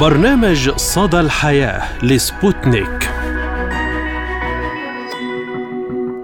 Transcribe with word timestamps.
برنامج 0.00 0.70
صدى 0.70 1.20
الحياة 1.20 1.82
لسبوتنيك. 2.02 3.10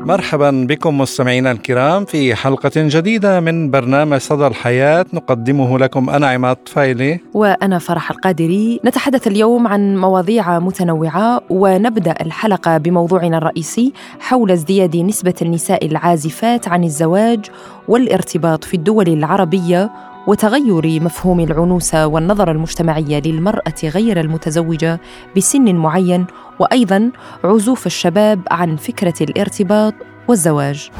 مرحبا 0.00 0.66
بكم 0.68 0.98
مستمعينا 0.98 1.50
الكرام 1.50 2.04
في 2.04 2.34
حلقة 2.34 2.70
جديدة 2.76 3.40
من 3.40 3.70
برنامج 3.70 4.18
صدى 4.18 4.46
الحياة. 4.46 5.06
نقدمه 5.12 5.78
لكم 5.78 6.10
أنا 6.10 6.26
عماد 6.26 6.56
فايلي 6.66 7.20
وأنا 7.34 7.78
فرح 7.78 8.10
القادري. 8.10 8.80
نتحدث 8.84 9.26
اليوم 9.26 9.66
عن 9.66 9.96
مواضيع 9.96 10.58
متنوعة 10.58 11.40
ونبدأ 11.50 12.14
الحلقة 12.20 12.78
بموضوعنا 12.78 13.38
الرئيسي 13.38 13.92
حول 14.20 14.50
ازدياد 14.50 14.96
نسبة 14.96 15.34
النساء 15.42 15.86
العازفات 15.86 16.68
عن 16.68 16.84
الزواج 16.84 17.40
والارتباط 17.88 18.64
في 18.64 18.74
الدول 18.74 19.08
العربية 19.08 19.90
وتغير 20.26 21.02
مفهوم 21.02 21.40
العنوسه 21.40 22.06
والنظره 22.06 22.52
المجتمعيه 22.52 23.20
للمرأة 23.20 23.74
غير 23.84 24.20
المتزوجة 24.20 25.00
بسن 25.36 25.74
معين 25.74 26.26
وأيضا 26.58 27.10
عزوف 27.44 27.86
الشباب 27.86 28.40
عن 28.50 28.76
فكرة 28.76 29.14
الارتباط 29.20 29.94
والزواج. 30.28 30.90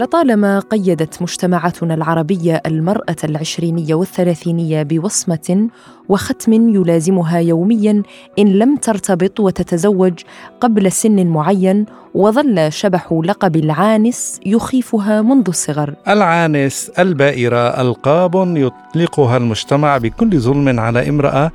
لطالما 0.00 0.58
قيدت 0.58 1.22
مجتمعاتنا 1.22 1.94
العربية 1.94 2.62
المرأة 2.66 3.16
العشرينية 3.24 3.94
والثلاثينية 3.94 4.82
بوصمة 4.82 5.68
وختم 6.08 6.52
يلازمها 6.52 7.38
يوميا 7.38 8.02
إن 8.38 8.46
لم 8.46 8.76
ترتبط 8.76 9.40
وتتزوج 9.40 10.12
قبل 10.60 10.92
سن 10.92 11.26
معين 11.26 11.86
وظل 12.14 12.72
شبح 12.72 13.20
لقب 13.24 13.56
العانس 13.56 14.40
يخيفها 14.46 15.22
منذ 15.22 15.44
الصغر. 15.48 15.94
العانس 16.08 16.90
البائرة 16.98 17.80
ألقاب 17.80 18.56
يطلقها 18.56 19.36
المجتمع 19.36 19.98
بكل 19.98 20.40
ظلم 20.40 20.80
على 20.80 21.08
امرأة 21.08 21.50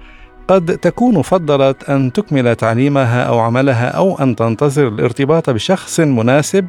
قد 0.48 0.77
تكون 0.77 1.22
فضلت 1.22 1.89
أن 1.89 2.14
تكمل 2.14 2.55
تعليمها 2.55 3.23
أو 3.23 3.39
عملها 3.39 3.88
أو 3.88 4.20
أن 4.20 4.36
تنتظر 4.36 4.88
الارتباط 4.88 5.50
بشخص 5.50 6.00
مناسب 6.00 6.66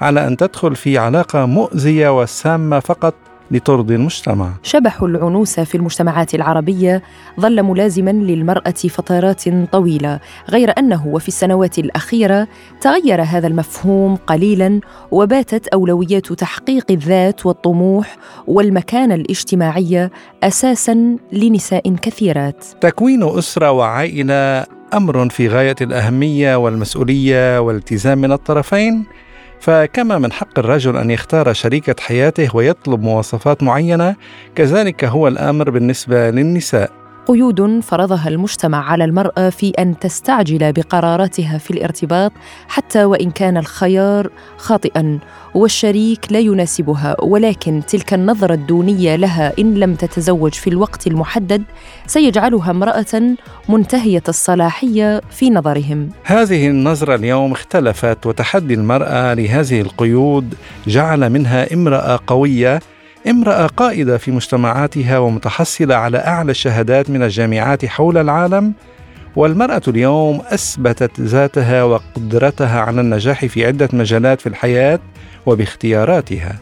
على 0.00 0.26
أن 0.26 0.36
تدخل 0.36 0.76
في 0.76 0.98
علاقة 0.98 1.46
مؤذية 1.46 2.20
وسامة 2.20 2.80
فقط 2.80 3.14
لترضي 3.50 3.94
المجتمع. 3.94 4.50
شبح 4.62 5.02
العنوسه 5.02 5.64
في 5.64 5.74
المجتمعات 5.74 6.34
العربية 6.34 7.02
ظل 7.40 7.62
ملازما 7.62 8.10
للمرأة 8.10 8.70
فترات 8.70 9.48
طويلة، 9.72 10.20
غير 10.50 10.72
أنه 10.78 11.06
وفي 11.06 11.28
السنوات 11.28 11.78
الأخيرة 11.78 12.48
تغير 12.80 13.22
هذا 13.22 13.46
المفهوم 13.46 14.16
قليلا 14.16 14.80
وباتت 15.10 15.68
أولويات 15.68 16.32
تحقيق 16.32 16.84
الذات 16.90 17.46
والطموح 17.46 18.16
والمكانة 18.46 19.14
الاجتماعية 19.14 20.10
أساسا 20.42 21.16
لنساء 21.32 21.94
كثيرات. 21.94 22.64
تكوين 22.80 23.22
أسرة 23.22 23.70
وعائلة 23.70 24.66
أمر 24.94 25.28
في 25.28 25.48
غاية 25.48 25.76
الأهمية 25.80 26.56
والمسؤولية 26.56 27.60
والالتزام 27.60 28.18
من 28.18 28.32
الطرفين 28.32 29.04
فكما 29.64 30.18
من 30.18 30.32
حق 30.32 30.58
الرجل 30.58 30.96
أن 30.96 31.10
يختار 31.10 31.52
شريكة 31.52 31.94
حياته 32.00 32.56
ويطلب 32.56 33.02
مواصفات 33.02 33.62
معينة 33.62 34.16
كذلك 34.54 35.04
هو 35.04 35.28
الأمر 35.28 35.70
بالنسبة 35.70 36.30
للنساء. 36.30 37.03
قيود 37.26 37.80
فرضها 37.80 38.28
المجتمع 38.28 38.90
على 38.90 39.04
المرأة 39.04 39.50
في 39.50 39.70
أن 39.70 39.98
تستعجل 39.98 40.72
بقراراتها 40.72 41.58
في 41.58 41.70
الارتباط 41.70 42.32
حتى 42.68 43.04
وإن 43.04 43.30
كان 43.30 43.56
الخيار 43.56 44.30
خاطئا 44.56 45.18
والشريك 45.54 46.32
لا 46.32 46.38
يناسبها 46.38 47.16
ولكن 47.22 47.82
تلك 47.88 48.14
النظرة 48.14 48.54
الدونية 48.54 49.16
لها 49.16 49.52
إن 49.58 49.74
لم 49.74 49.94
تتزوج 49.94 50.52
في 50.52 50.70
الوقت 50.70 51.06
المحدد 51.06 51.62
سيجعلها 52.06 52.70
امرأة 52.70 53.36
منتهية 53.68 54.22
الصلاحية 54.28 55.20
في 55.30 55.50
نظرهم. 55.50 56.08
هذه 56.24 56.68
النظرة 56.68 57.14
اليوم 57.14 57.52
اختلفت 57.52 58.26
وتحدي 58.26 58.74
المرأة 58.74 59.34
لهذه 59.34 59.80
القيود 59.80 60.54
جعل 60.86 61.30
منها 61.30 61.74
امرأة 61.74 62.20
قوية 62.26 62.80
امرأة 63.30 63.66
قائدة 63.66 64.18
في 64.18 64.30
مجتمعاتها 64.30 65.18
ومتحصلة 65.18 65.94
على 65.94 66.18
أعلى 66.18 66.50
الشهادات 66.50 67.10
من 67.10 67.22
الجامعات 67.22 67.86
حول 67.86 68.18
العالم 68.18 68.72
والمرأة 69.36 69.82
اليوم 69.88 70.42
أثبتت 70.48 71.20
ذاتها 71.20 71.82
وقدرتها 71.84 72.80
على 72.80 73.00
النجاح 73.00 73.44
في 73.44 73.66
عدة 73.66 73.88
مجالات 73.92 74.40
في 74.40 74.48
الحياة 74.48 74.98
وباختياراتها. 75.46 76.58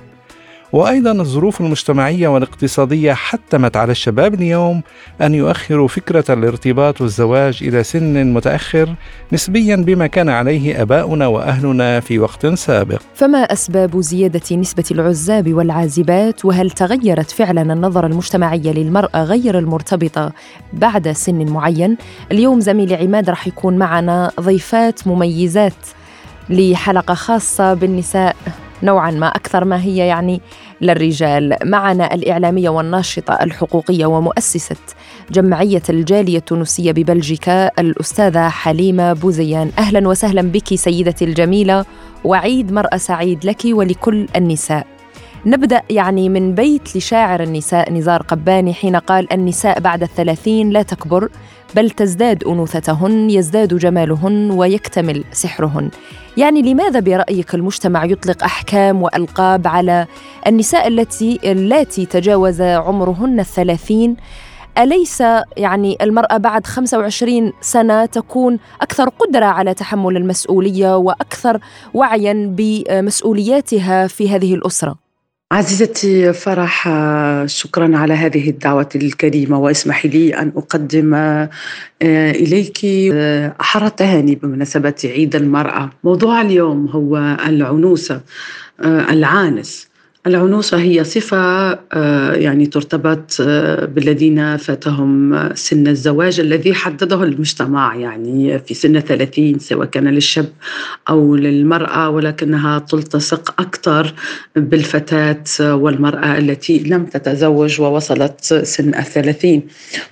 وأيضا 0.72 1.12
الظروف 1.12 1.60
المجتمعية 1.60 2.28
والاقتصادية 2.28 3.12
حتمت 3.12 3.76
على 3.76 3.92
الشباب 3.92 4.34
اليوم 4.34 4.82
أن 5.20 5.34
يؤخروا 5.34 5.88
فكرة 5.88 6.24
الارتباط 6.30 7.00
والزواج 7.00 7.58
إلى 7.62 7.82
سن 7.82 8.32
متأخر 8.32 8.94
نسبيا 9.32 9.76
بما 9.76 10.06
كان 10.06 10.28
عليه 10.28 10.82
آباؤنا 10.82 11.26
وأهلنا 11.26 12.00
في 12.00 12.18
وقت 12.18 12.46
سابق. 12.46 13.00
فما 13.14 13.38
أسباب 13.38 14.00
زيادة 14.00 14.56
نسبة 14.56 14.84
العزاب 14.90 15.54
والعازبات 15.54 16.44
وهل 16.44 16.70
تغيرت 16.70 17.30
فعلا 17.30 17.72
النظرة 17.72 18.06
المجتمعية 18.06 18.72
للمرأة 18.72 19.24
غير 19.24 19.58
المرتبطة 19.58 20.32
بعد 20.72 21.12
سن 21.12 21.50
معين؟ 21.50 21.96
اليوم 22.32 22.60
زميلي 22.60 22.94
عماد 22.94 23.30
راح 23.30 23.46
يكون 23.46 23.78
معنا 23.78 24.30
ضيفات 24.40 25.06
مميزات 25.06 25.72
لحلقة 26.50 27.14
خاصة 27.14 27.74
بالنساء 27.74 28.36
نوعا 28.82 29.10
ما 29.10 29.26
أكثر 29.26 29.64
ما 29.64 29.82
هي 29.82 29.96
يعني 29.96 30.40
للرجال. 30.80 31.56
معنا 31.64 32.14
الإعلامية 32.14 32.68
والناشطة 32.68 33.34
الحقوقية 33.34 34.06
ومؤسسة 34.06 34.76
جمعية 35.30 35.82
الجالية 35.90 36.38
التونسية 36.38 36.92
ببلجيكا 36.92 37.80
الأستاذة 37.80 38.48
حليمة 38.48 39.12
بوزيان. 39.12 39.70
أهلا 39.78 40.08
وسهلا 40.08 40.42
بك 40.42 40.74
سيدتي 40.74 41.24
الجميلة 41.24 41.84
وعيد 42.24 42.72
مرأة 42.72 42.96
سعيد 42.96 43.46
لك 43.46 43.62
ولكل 43.64 44.26
النساء. 44.36 44.86
نبدأ 45.46 45.82
يعني 45.90 46.28
من 46.28 46.54
بيت 46.54 46.96
لشاعر 46.96 47.42
النساء 47.42 47.92
نزار 47.92 48.22
قباني 48.22 48.74
حين 48.74 48.96
قال 48.96 49.32
النساء 49.32 49.80
بعد 49.80 50.02
الثلاثين 50.02 50.70
لا 50.70 50.82
تكبر 50.82 51.28
بل 51.76 51.90
تزداد 51.90 52.44
أنوثتهن 52.44 53.30
يزداد 53.30 53.76
جمالهن 53.78 54.50
ويكتمل 54.50 55.24
سحرهن. 55.32 55.90
يعني 56.36 56.62
لماذا 56.62 57.00
برأيك 57.00 57.54
المجتمع 57.54 58.04
يطلق 58.04 58.44
أحكام 58.44 59.02
وألقاب 59.02 59.66
على 59.66 60.06
النساء 60.46 60.88
التي 60.88 61.38
اللاتي 61.44 62.06
تجاوز 62.06 62.60
عمرهن 62.60 63.40
الثلاثين 63.40 64.16
أليس 64.78 65.22
يعني 65.56 65.96
المرأة 66.02 66.36
بعد 66.36 66.66
25 66.66 67.52
سنة 67.60 68.06
تكون 68.06 68.58
أكثر 68.80 69.08
قدرة 69.08 69.44
على 69.44 69.74
تحمل 69.74 70.16
المسؤولية 70.16 70.96
وأكثر 70.96 71.60
وعيا 71.94 72.54
بمسؤولياتها 72.56 74.06
في 74.06 74.30
هذه 74.30 74.54
الأسرة؟ 74.54 75.01
عزيزتي 75.52 76.32
فرح 76.32 76.88
شكرا 77.46 77.96
على 77.96 78.14
هذه 78.14 78.50
الدعوة 78.50 78.88
الكريمة 78.94 79.58
واسمحي 79.58 80.08
لي 80.08 80.38
أن 80.38 80.52
أقدم 80.56 81.14
آه، 81.14 81.50
إليك 82.30 82.78
آه، 83.12 83.54
أحر 83.60 83.86
التهاني 83.86 84.34
بمناسبة 84.34 84.94
عيد 85.04 85.36
المرأة. 85.36 85.90
موضوع 86.04 86.40
اليوم 86.40 86.86
هو 86.88 87.16
العنوسة 87.46 88.20
آه، 88.80 89.10
العانس. 89.10 89.91
العنوسة 90.26 90.78
هي 90.78 91.04
صفة 91.04 91.38
آه، 91.92 92.34
يعني 92.34 92.66
ترتبط 92.66 93.36
آه، 93.40 93.84
بالذين 93.84 94.56
فاتهم 94.56 95.54
سن 95.54 95.86
الزواج 95.86 96.40
الذي 96.40 96.74
حدده 96.74 97.22
المجتمع 97.22 97.96
يعني 97.96 98.58
في 98.58 98.74
سن 98.74 98.96
الثلاثين 98.96 99.58
سواء 99.58 99.86
كان 99.86 100.08
للشاب 100.08 100.48
أو 101.08 101.36
للمرأة 101.36 102.10
ولكنها 102.10 102.78
تلتصق 102.78 103.60
أكثر 103.60 104.14
بالفتاة 104.56 105.44
والمرأة 105.60 106.38
التي 106.38 106.78
لم 106.78 107.04
تتزوج 107.06 107.80
ووصلت 107.80 108.44
سن 108.44 108.94
الثلاثين. 108.94 109.62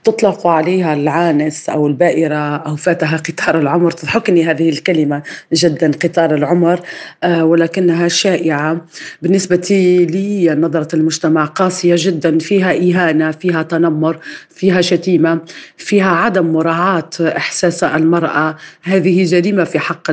تطلق 0.04 0.46
عليها 0.46 0.94
العانس 0.94 1.68
أو 1.68 1.86
البائرة 1.86 2.56
أو 2.56 2.76
فاتها 2.76 3.16
قطار 3.16 3.58
العمر 3.58 3.90
تضحكني 3.90 4.44
هذه 4.44 4.68
الكلمة 4.68 5.22
جدا 5.52 5.90
قطار 6.04 6.34
العمر 6.34 6.80
آه، 7.22 7.44
ولكنها 7.44 8.08
شائعة. 8.08 8.86
بالنسبة 9.22 9.99
لي 10.06 10.54
نظرة 10.54 10.96
المجتمع 10.96 11.44
قاسية 11.44 11.94
جدا 11.98 12.38
فيها 12.38 12.72
إهانة 12.72 13.30
فيها 13.30 13.62
تنمر 13.62 14.18
فيها 14.50 14.80
شتيمة 14.80 15.40
فيها 15.76 16.10
عدم 16.10 16.46
مراعاة 16.52 17.10
إحساس 17.20 17.84
المرأة. 17.84 18.56
هذه 18.82 19.24
جريمة 19.24 19.64
في 19.64 19.78
حق 19.78 20.10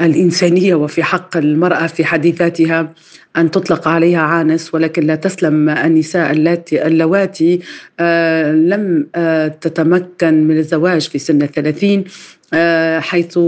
الإنسانية 0.00 0.74
وفي 0.74 1.02
حق 1.02 1.36
المرأة 1.36 1.86
في 1.86 2.04
حديثاتها. 2.04 2.94
أن 3.36 3.50
تطلق 3.50 3.88
عليها 3.88 4.20
عانس 4.20 4.74
ولكن 4.74 5.06
لا 5.06 5.14
تسلم 5.14 5.68
النساء 5.68 6.30
اللاتي 6.30 6.86
اللواتي 6.86 7.60
آه 8.00 8.52
لم 8.52 9.06
آه 9.14 9.48
تتمكن 9.48 10.44
من 10.44 10.58
الزواج 10.58 11.08
في 11.08 11.18
سن 11.18 11.42
الثلاثين 11.42 12.04
آه 12.54 13.00
حيث 13.00 13.38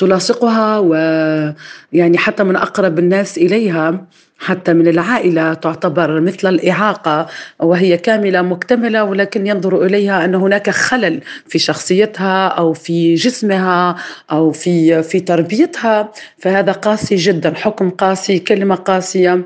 تلاصقها 0.00 0.78
ويعني 0.78 2.18
حتى 2.18 2.44
من 2.44 2.56
أقرب 2.56 2.98
الناس 2.98 3.38
إليها. 3.38 4.06
حتى 4.40 4.72
من 4.72 4.88
العائلة 4.88 5.54
تعتبر 5.54 6.20
مثل 6.20 6.48
الإعاقة 6.48 7.26
وهي 7.58 7.96
كاملة 7.96 8.42
مكتملة 8.42 9.04
ولكن 9.04 9.46
ينظر 9.46 9.84
إليها 9.84 10.24
أن 10.24 10.34
هناك 10.34 10.70
خلل 10.70 11.20
في 11.48 11.58
شخصيتها 11.58 12.48
أو 12.48 12.72
في 12.72 13.14
جسمها 13.14 13.96
أو 14.32 14.52
في 14.52 15.02
في 15.02 15.20
تربيتها. 15.20 16.12
فهذا 16.38 16.72
قاسي 16.72 17.16
جدا 17.16 17.54
حكم 17.54 17.90
قاسي 17.90 18.38
كلمة 18.38 18.74
قاسية. 18.74 19.42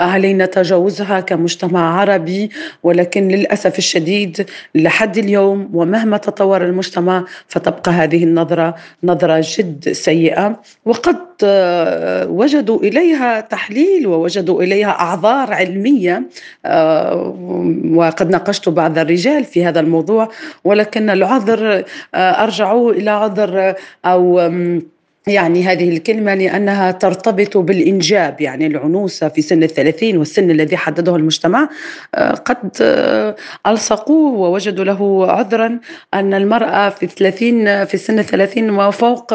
علينا 0.00 0.46
تجاوزها 0.46 1.20
كمجتمع 1.20 2.00
عربي 2.00 2.50
ولكن 2.82 3.28
للأسف 3.28 3.78
الشديد 3.78 4.46
لحد 4.74 5.18
اليوم 5.18 5.70
ومهما 5.74 6.16
تطور 6.16 6.64
المجتمع 6.64 7.24
فتبقى 7.48 7.90
هذه 7.92 8.24
النظرة 8.24 8.74
نظرة 9.04 9.44
جد 9.58 9.92
سيئة. 9.92 10.60
وقد 10.84 11.16
وجدوا 12.28 12.78
إليها 12.80 13.40
تحليل 13.40 14.06
ووجدوا 14.06 14.37
وجدوا 14.38 14.62
إليها 14.62 14.90
أعذار 14.90 15.52
علمية 15.52 16.22
آه، 16.66 17.36
وقد 17.94 18.30
ناقشت 18.30 18.68
بعض 18.68 18.98
الرجال 18.98 19.44
في 19.44 19.66
هذا 19.66 19.80
الموضوع 19.80 20.28
ولكن 20.64 21.10
العذر 21.10 21.84
آه، 22.14 22.18
أرجعوا 22.18 22.92
إلى 22.92 23.10
عذر 23.10 23.74
أو 24.04 24.50
يعني 25.28 25.64
هذه 25.64 25.88
الكلمة 25.88 26.34
لأنها 26.34 26.90
ترتبط 26.90 27.56
بالإنجاب 27.56 28.40
يعني 28.40 28.66
العنوسة 28.66 29.28
في 29.28 29.42
سن 29.42 29.62
الثلاثين 29.62 30.16
والسن 30.16 30.50
الذي 30.50 30.76
حدده 30.76 31.16
المجتمع 31.16 31.68
آه، 32.14 32.30
قد 32.30 32.70
آه، 32.80 33.36
ألصقوه 33.66 34.32
ووجدوا 34.32 34.84
له 34.84 35.32
عذرا 35.32 35.78
أن 36.14 36.34
المرأة 36.34 36.88
في 36.88 37.02
الثلاثين 37.02 37.84
في 37.84 37.96
سن 37.96 38.18
الثلاثين 38.18 38.70
وفوق 38.70 39.34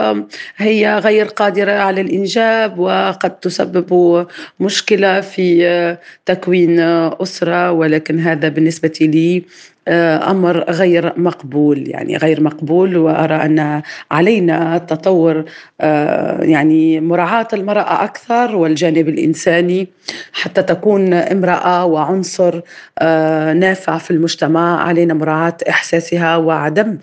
هي 0.57 0.97
غير 0.97 1.25
قادرة 1.25 1.71
على 1.71 2.01
الإنجاب 2.01 2.79
وقد 2.79 3.39
تسبب 3.39 4.27
مشكلة 4.59 5.21
في 5.21 5.67
آه، 5.67 5.99
تكوين 6.25 6.79
أسرة 6.79 7.71
ولكن 7.71 8.19
هذا 8.19 8.49
بالنسبة 8.49 8.93
لي 9.01 9.37
آه، 9.37 9.72
أمر 9.88 10.63
غير 10.69 11.13
مقبول 11.19 11.89
يعني 11.89 12.18
غير 12.18 12.41
مقبول 12.41 12.97
وأرى 12.97 13.35
أن 13.35 13.81
علينا 14.12 14.77
تطور 14.77 15.45
آه، 15.81 16.44
يعني 16.44 17.00
مراعاة 17.00 17.47
المرأة 17.53 18.03
أكثر 18.03 18.56
والجانب 18.56 19.09
الإنساني 19.09 19.88
حتى 20.33 20.63
تكون 20.63 21.13
امرأة 21.13 21.85
وعنصر 21.85 22.62
آه، 23.00 23.53
نافع 23.53 23.97
في 23.97 24.12
المجتمع 24.12 24.83
علينا 24.83 25.13
مراعاة 25.13 25.57
إحساسها 25.69 26.38
وعدم 26.38 26.97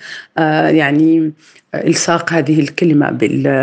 يعني 0.69 1.33
إلصاق 1.75 2.33
هذه 2.33 2.61
الكلمة 2.61 3.11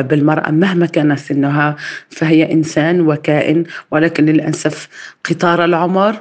بالمرأة 0.01 0.51
مهما 0.51 0.85
كان 0.85 1.15
سنها 1.15 1.75
فهي 2.09 2.51
إنسان 2.51 3.01
وكائن 3.01 3.63
ولكن 3.91 4.25
للأسف 4.25 4.87
قطار 5.29 5.65
العمر 5.65 6.15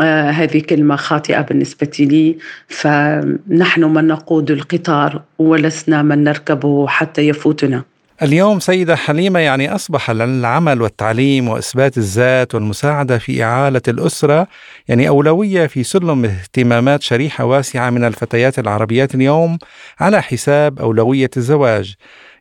آه 0.00 0.30
هذه 0.30 0.60
كلمة 0.60 0.96
خاطئة 0.96 1.40
بالنسبة 1.40 1.90
لي. 2.00 2.36
فنحن 2.68 3.84
من 3.84 4.06
نقود 4.06 4.50
القطار 4.50 5.22
ولسنا 5.38 6.02
من 6.02 6.24
نركبه 6.24 6.86
حتى 6.86 7.28
يفوتنا. 7.28 7.84
اليوم 8.22 8.60
سيدة 8.60 8.96
حليمة 8.96 9.40
يعني 9.40 9.74
أصبح 9.74 10.10
العمل 10.10 10.82
والتعليم 10.82 11.48
وإثبات 11.48 11.98
الذات 11.98 12.54
والمساعدة 12.54 13.18
في 13.18 13.44
إعالة 13.44 13.80
الأسرة 13.88 14.48
يعني 14.88 15.08
أولوية 15.08 15.66
في 15.66 15.82
سلم 15.82 16.24
اهتمامات 16.24 17.02
شريحة 17.02 17.44
واسعة 17.44 17.90
من 17.90 18.04
الفتيات 18.04 18.58
العربيات 18.58 19.14
اليوم 19.14 19.58
على 20.00 20.22
حساب 20.22 20.78
أولوية 20.78 21.30
الزواج. 21.36 21.94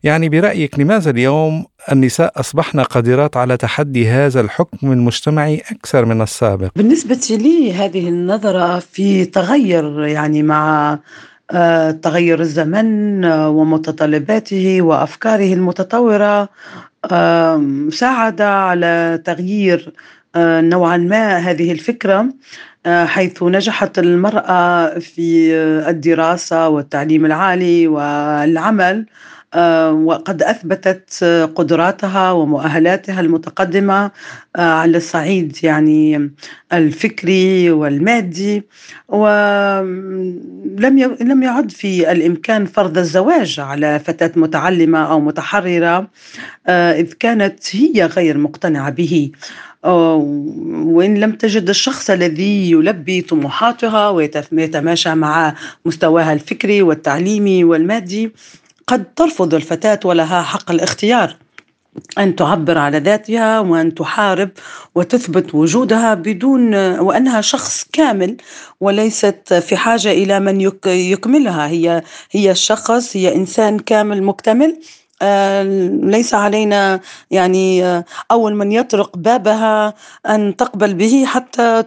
يعني 0.05 0.29
برأيك 0.29 0.79
لماذا 0.79 1.09
اليوم 1.11 1.65
النساء 1.91 2.39
أصبحن 2.39 2.79
قادرات 2.79 3.37
على 3.37 3.57
تحدي 3.57 4.07
هذا 4.07 4.41
الحكم 4.41 4.91
المجتمعي 4.91 5.63
أكثر 5.71 6.05
من 6.05 6.21
السابق؟ 6.21 6.69
بالنسبة 6.75 7.37
لي 7.39 7.73
هذه 7.73 8.09
النظرة 8.09 8.79
في 8.79 9.25
تغير 9.25 10.05
يعني 10.05 10.43
مع 10.43 10.99
آه، 11.51 11.91
تغير 11.91 12.39
الزمن 12.39 13.25
آه، 13.25 13.49
ومتطلباته 13.49 14.81
وأفكاره 14.81 15.53
المتطورة 15.53 16.49
ساعد 17.89 18.41
على 18.41 19.21
تغيير 19.25 19.93
آه، 20.35 20.61
نوعا 20.61 20.97
ما 20.97 21.37
هذه 21.37 21.71
الفكرة 21.71 22.29
حيث 22.87 23.43
نجحت 23.43 23.99
المرأة 23.99 24.99
في 24.99 25.55
الدراسة 25.89 26.69
والتعليم 26.69 27.25
العالي 27.25 27.87
والعمل 27.87 28.97
آه، 28.97 29.34
وقد 29.91 30.43
أثبتت 30.43 31.23
قدراتها 31.55 32.31
ومؤهلاتها 32.31 33.19
المتقدمة 33.19 34.11
آه، 34.55 34.61
على 34.61 34.97
الصعيد 34.97 35.57
يعني 35.63 36.31
الفكري 36.73 37.71
والمادي 37.71 38.63
ولم 39.07 40.99
لم 41.21 41.43
يعد 41.43 41.71
في 41.71 42.11
الإمكان 42.11 42.65
فرض 42.65 42.97
الزواج 42.97 43.59
على 43.59 43.99
فتاة 43.99 44.31
متعلمة 44.35 45.11
أو 45.11 45.19
متحررة 45.19 46.07
آه، 46.67 46.93
إذ 46.93 47.13
كانت 47.13 47.75
هي 47.75 48.05
غير 48.05 48.37
مقتنعة 48.37 48.89
به. 48.89 49.31
وإن 49.85 51.17
لم 51.17 51.31
تجد 51.31 51.69
الشخص 51.69 52.09
الذي 52.09 52.71
يلبي 52.71 53.21
طموحاتها 53.21 54.09
ويتماشى 54.09 55.15
مع 55.15 55.55
مستواها 55.85 56.33
الفكري 56.33 56.81
والتعليمي 56.81 57.63
والمادي 57.63 58.31
قد 58.87 59.13
ترفض 59.15 59.53
الفتاة 59.53 59.99
ولها 60.05 60.41
حق 60.41 60.71
الاختيار 60.71 61.35
أن 62.17 62.35
تعبر 62.35 62.77
على 62.77 62.99
ذاتها 62.99 63.59
وأن 63.59 63.95
تحارب 63.95 64.49
وتثبت 64.95 65.55
وجودها 65.55 66.13
بدون 66.13 66.75
وأنها 66.99 67.41
شخص 67.41 67.85
كامل 67.93 68.37
وليست 68.81 69.53
في 69.53 69.77
حاجة 69.77 70.11
إلى 70.11 70.39
من 70.39 70.71
يكملها. 70.85 71.67
هي 71.67 72.03
هي 72.31 72.51
الشخص 72.51 73.17
هي 73.17 73.35
إنسان 73.35 73.79
كامل 73.79 74.23
مكتمل. 74.23 74.79
ليس 76.03 76.33
علينا 76.33 77.00
يعني 77.31 77.85
آه، 77.85 78.06
أول 78.31 78.56
من 78.56 78.71
يطرق 78.71 79.17
بابها 79.17 79.94
أن 80.25 80.56
تقبل 80.56 80.94
به 80.94 81.25
حتى 81.25 81.83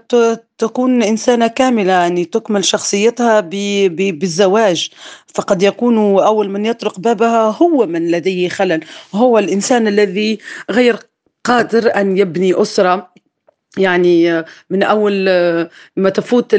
تكون 0.59 1.03
إنسانة 1.03 1.47
كاملة 1.47 1.93
يعني 1.93 2.25
تكمل 2.25 2.65
شخصيتها 2.65 3.41
بالزواج. 3.91 4.91
فقد 5.35 5.63
يكون 5.63 5.99
أول 6.19 6.51
من 6.51 6.67
يطرق 6.67 7.01
بابها 7.01 7.57
هو 7.63 7.87
من 7.87 8.11
لديه 8.11 8.49
خلل. 8.49 8.85
هو 9.15 9.39
الإنسان 9.39 9.89
الذي 9.89 10.39
غير 10.71 10.97
قادر 11.45 11.97
أن 11.97 12.19
يبني 12.19 12.63
أسرة. 12.63 13.11
يعني 13.79 14.45
من 14.71 14.83
أول 14.83 15.25
ما 15.97 16.11
تفوت 16.11 16.55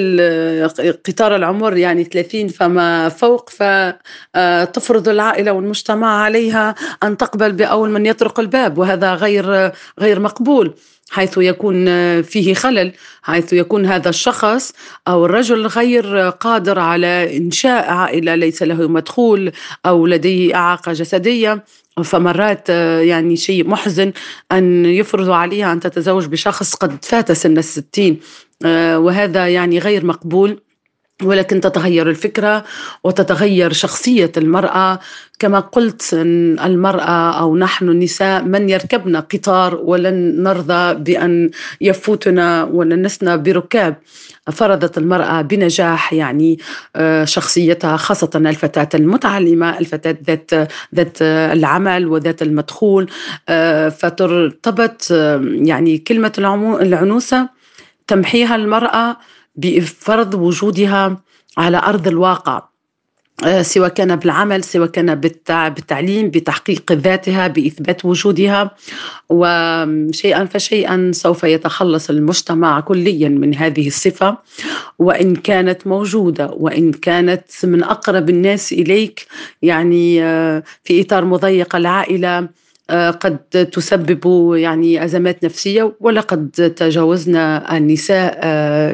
قطار 1.08 1.36
العمر 1.36 1.78
يعني 1.78 2.04
30 2.04 2.48
فما 2.48 3.10
فوق 3.10 3.50
فتفرض 3.50 5.10
العائلة 5.10 5.52
والمجتمع 5.52 6.22
عليها 6.22 6.76
أن 7.04 7.18
تقبل 7.18 7.52
بأول 7.52 7.90
من 7.90 8.06
يطرق 8.06 8.40
الباب 8.40 8.78
وهذا 8.78 9.14
غير 9.14 9.72
غير 10.00 10.20
مقبول. 10.20 10.74
حيث 11.12 11.38
يكون 11.38 11.86
فيه 12.22 12.54
خلل 12.54 12.94
حيث 13.22 13.54
يكون 13.54 13.86
هذا 13.86 14.10
الشخص 14.10 14.74
أو 15.08 15.26
الرجل 15.26 15.68
غير 15.68 16.30
قادر 16.30 16.80
على 16.80 17.38
إنشاء 17.38 17.92
عائلة 17.92 18.36
ليس 18.36 18.64
له 18.64 18.88
مدخول 18.88 19.52
أو 19.86 20.08
لديه 20.08 20.56
إعاقة 20.56 20.94
جسدية. 20.94 21.64
فمرات 22.04 22.70
يعني 22.70 23.36
شيء 23.36 23.68
محزن 23.68 24.12
أن 24.52 24.86
يفرضوا 24.86 25.36
عليها 25.36 25.74
أن 25.74 25.80
تتزوج 25.80 26.26
بشخص 26.26 26.76
قد 26.76 27.06
فات 27.06 27.32
سن 27.32 27.58
الستين. 27.58 28.20
وهذا 28.96 29.48
يعني 29.48 29.80
غير 29.80 30.06
مقبول. 30.06 30.60
ولكن 31.24 31.62
تتغير 31.62 32.10
الفكرة 32.10 32.64
وتتغير 33.04 33.74
شخصية 33.74 34.32
المرأة. 34.38 35.00
كما 35.40 35.60
قلت 35.60 36.10
المرأة 36.14 37.40
أو 37.40 37.58
نحن 37.58 37.90
النساء 37.90 38.44
من 38.44 38.70
يركبن 38.70 39.16
قطار 39.16 39.76
ولن 39.76 40.44
نرضى 40.44 40.94
بأن 40.94 41.50
يفوتنا 41.82 42.64
ولنسنا 42.64 43.36
بركاب. 43.36 43.96
فرضت 44.52 44.98
المرأة 44.98 45.42
بنجاح 45.42 46.14
يعني 46.14 46.60
آه، 46.96 47.26
شخصيتها 47.26 47.98
خاصة 47.98 48.30
الفتاة 48.36 48.90
المتعلمة 48.94 49.80
الفتاة 49.80 50.18
ذات 50.28 50.52
ذات 50.96 51.18
العمل 51.22 52.08
وذات 52.08 52.42
المدخول. 52.42 53.10
آه، 53.50 53.90
فترتبط 53.90 55.08
آه، 55.12 55.42
يعني 55.44 55.98
كلمة 55.98 56.34
العنوسة 56.82 57.50
تمحيها 58.08 58.56
المرأة. 58.56 59.18
بفرض 59.60 60.34
وجودها 60.34 61.22
على 61.58 61.78
أرض 61.78 62.08
الواقع. 62.08 62.70
آه، 63.44 63.62
سواء 63.62 63.90
كان 63.90 64.16
بالعمل 64.16 64.64
سواء 64.64 64.88
كان 64.88 65.16
بالتعليم 65.16 66.30
بتحقيق 66.30 66.92
ذاتها 66.92 67.48
بإثبات 67.48 68.06
وجودها. 68.06 68.72
وشيئا 69.30 70.46
فشيئا 70.46 71.12
سوف 71.14 71.44
يتخلص 71.44 72.10
المجتمع 72.10 72.80
كليا 72.80 73.30
من 73.30 73.56
هذه 73.56 73.88
الصفة. 73.88 74.38
وإن 75.00 75.36
كانت 75.36 75.88
موجودة 75.88 76.52
وإن 76.54 76.92
كانت 76.92 77.44
من 77.64 77.84
أقرب 77.84 78.30
الناس 78.30 78.74
إليك 78.74 79.28
يعني 79.62 80.24
آه، 80.24 80.64
في 80.84 81.02
إطار 81.02 81.26
مضيق 81.26 81.76
العائلة 81.76 82.50
قد 83.20 83.38
تسبب 83.72 84.54
يعني 84.56 85.04
أزمات 85.04 85.44
نفسية 85.46 85.94
ولقد 86.00 86.50
تجاوزنا 86.78 87.78
النساء 87.78 88.46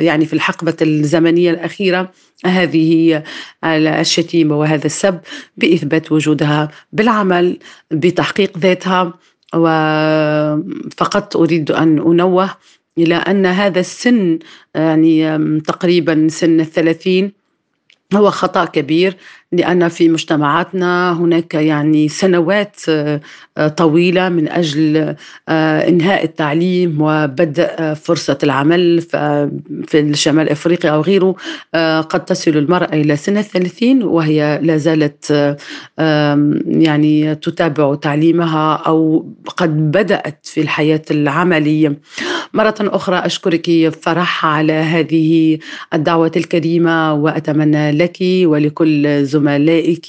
يعني 0.01 0.25
في 0.25 0.33
الحقبة 0.33 0.75
الزمنية 0.81 1.51
الأخيرة 1.51 2.11
هذه 2.45 3.23
الشتيمة 3.63 4.59
وهذا 4.59 4.85
السب 4.85 5.19
بإثبات 5.57 6.11
وجودها 6.11 6.69
بالعمل 6.93 7.59
بتحقيق 7.91 8.57
ذاتها 8.57 9.13
وفقط 9.55 11.37
أريد 11.37 11.71
أن 11.71 11.99
أنوه 11.99 12.49
إلى 12.97 13.15
أن 13.15 13.45
هذا 13.45 13.79
السن 13.79 14.39
يعني 14.75 15.39
تقريبا 15.59 16.27
سن 16.29 16.59
الثلاثين 16.59 17.31
هو 18.13 18.29
خطأ 18.29 18.65
كبير. 18.65 19.17
لأن 19.51 19.87
في 19.87 20.09
مجتمعاتنا 20.09 21.13
هناك 21.13 21.53
يعني 21.53 22.07
سنوات 22.09 22.75
آه، 22.89 23.67
طويلة 23.67 24.29
من 24.29 24.49
أجل 24.49 25.15
آه، 25.49 25.87
إنهاء 25.87 26.23
التعليم 26.23 26.97
وبدء 27.01 27.93
فرصة 27.93 28.37
العمل 28.43 29.01
في 29.87 30.11
شمال 30.13 30.49
أفريقيا 30.49 30.91
أو 30.91 31.01
غيره. 31.01 31.35
آه، 31.75 32.01
قد 32.01 32.25
تصل 32.25 32.51
المرأة 32.51 32.93
إلى 32.93 33.15
سن 33.15 33.37
الثلاثين 33.37 34.03
وهي 34.03 34.59
لا 34.63 34.77
زالت 34.77 35.55
يعني 36.67 37.35
تتابع 37.35 37.95
تعليمها 37.95 38.73
أو 38.75 39.25
قد 39.57 39.91
بدأت 39.91 40.39
في 40.43 40.61
الحياة 40.61 41.01
العملية. 41.11 41.99
مرة 42.53 42.75
أخرى 42.81 43.17
أشكرك 43.17 43.89
فرح 43.89 44.45
على 44.45 44.73
هذه 44.73 45.57
الدعوة 45.93 46.31
الكريمة 46.35 47.13
وأتمنى 47.13 47.91
لك 47.91 48.17
ولكل 48.21 49.25
زملائك 49.35 50.07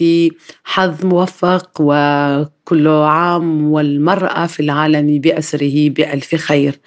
حظ 0.65 1.05
موفق 1.05 1.71
وكل 1.81 2.89
عام 2.89 3.73
والمرأة 3.73 4.47
في 4.47 4.61
العالم 4.61 5.19
بأسره 5.19 5.91
بألف 5.91 6.35
خير. 6.35 6.79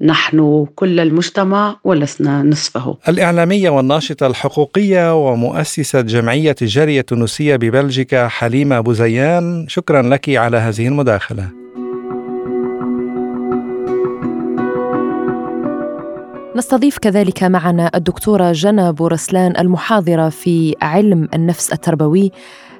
نحن 0.00 0.66
كل 0.74 1.00
المجتمع 1.00 1.76
ولسنا 1.84 2.42
نصفه. 2.42 2.96
الإعلامية 3.08 3.70
والناشطة 3.70 4.26
الحقوقية 4.26 5.26
ومؤسسة 5.26 6.00
جمعية 6.00 6.56
الجارية 6.62 7.00
التونسية 7.00 7.56
ببلجيكا 7.56 8.28
حليمة 8.28 8.80
بوزيان 8.80 9.66
شكرا 9.68 10.02
لك 10.02 10.28
على 10.28 10.56
هذه 10.56 10.86
المداخلة. 10.88 11.57
نستضيف 16.58 16.98
كذلك 16.98 17.42
معنا 17.42 17.90
الدكتورة 17.94 18.52
جنى 18.52 18.92
بورسلان 18.92 19.56
المحاضرة 19.58 20.28
في 20.28 20.74
علم 20.82 21.28
النفس 21.34 21.72
التربوي. 21.72 22.32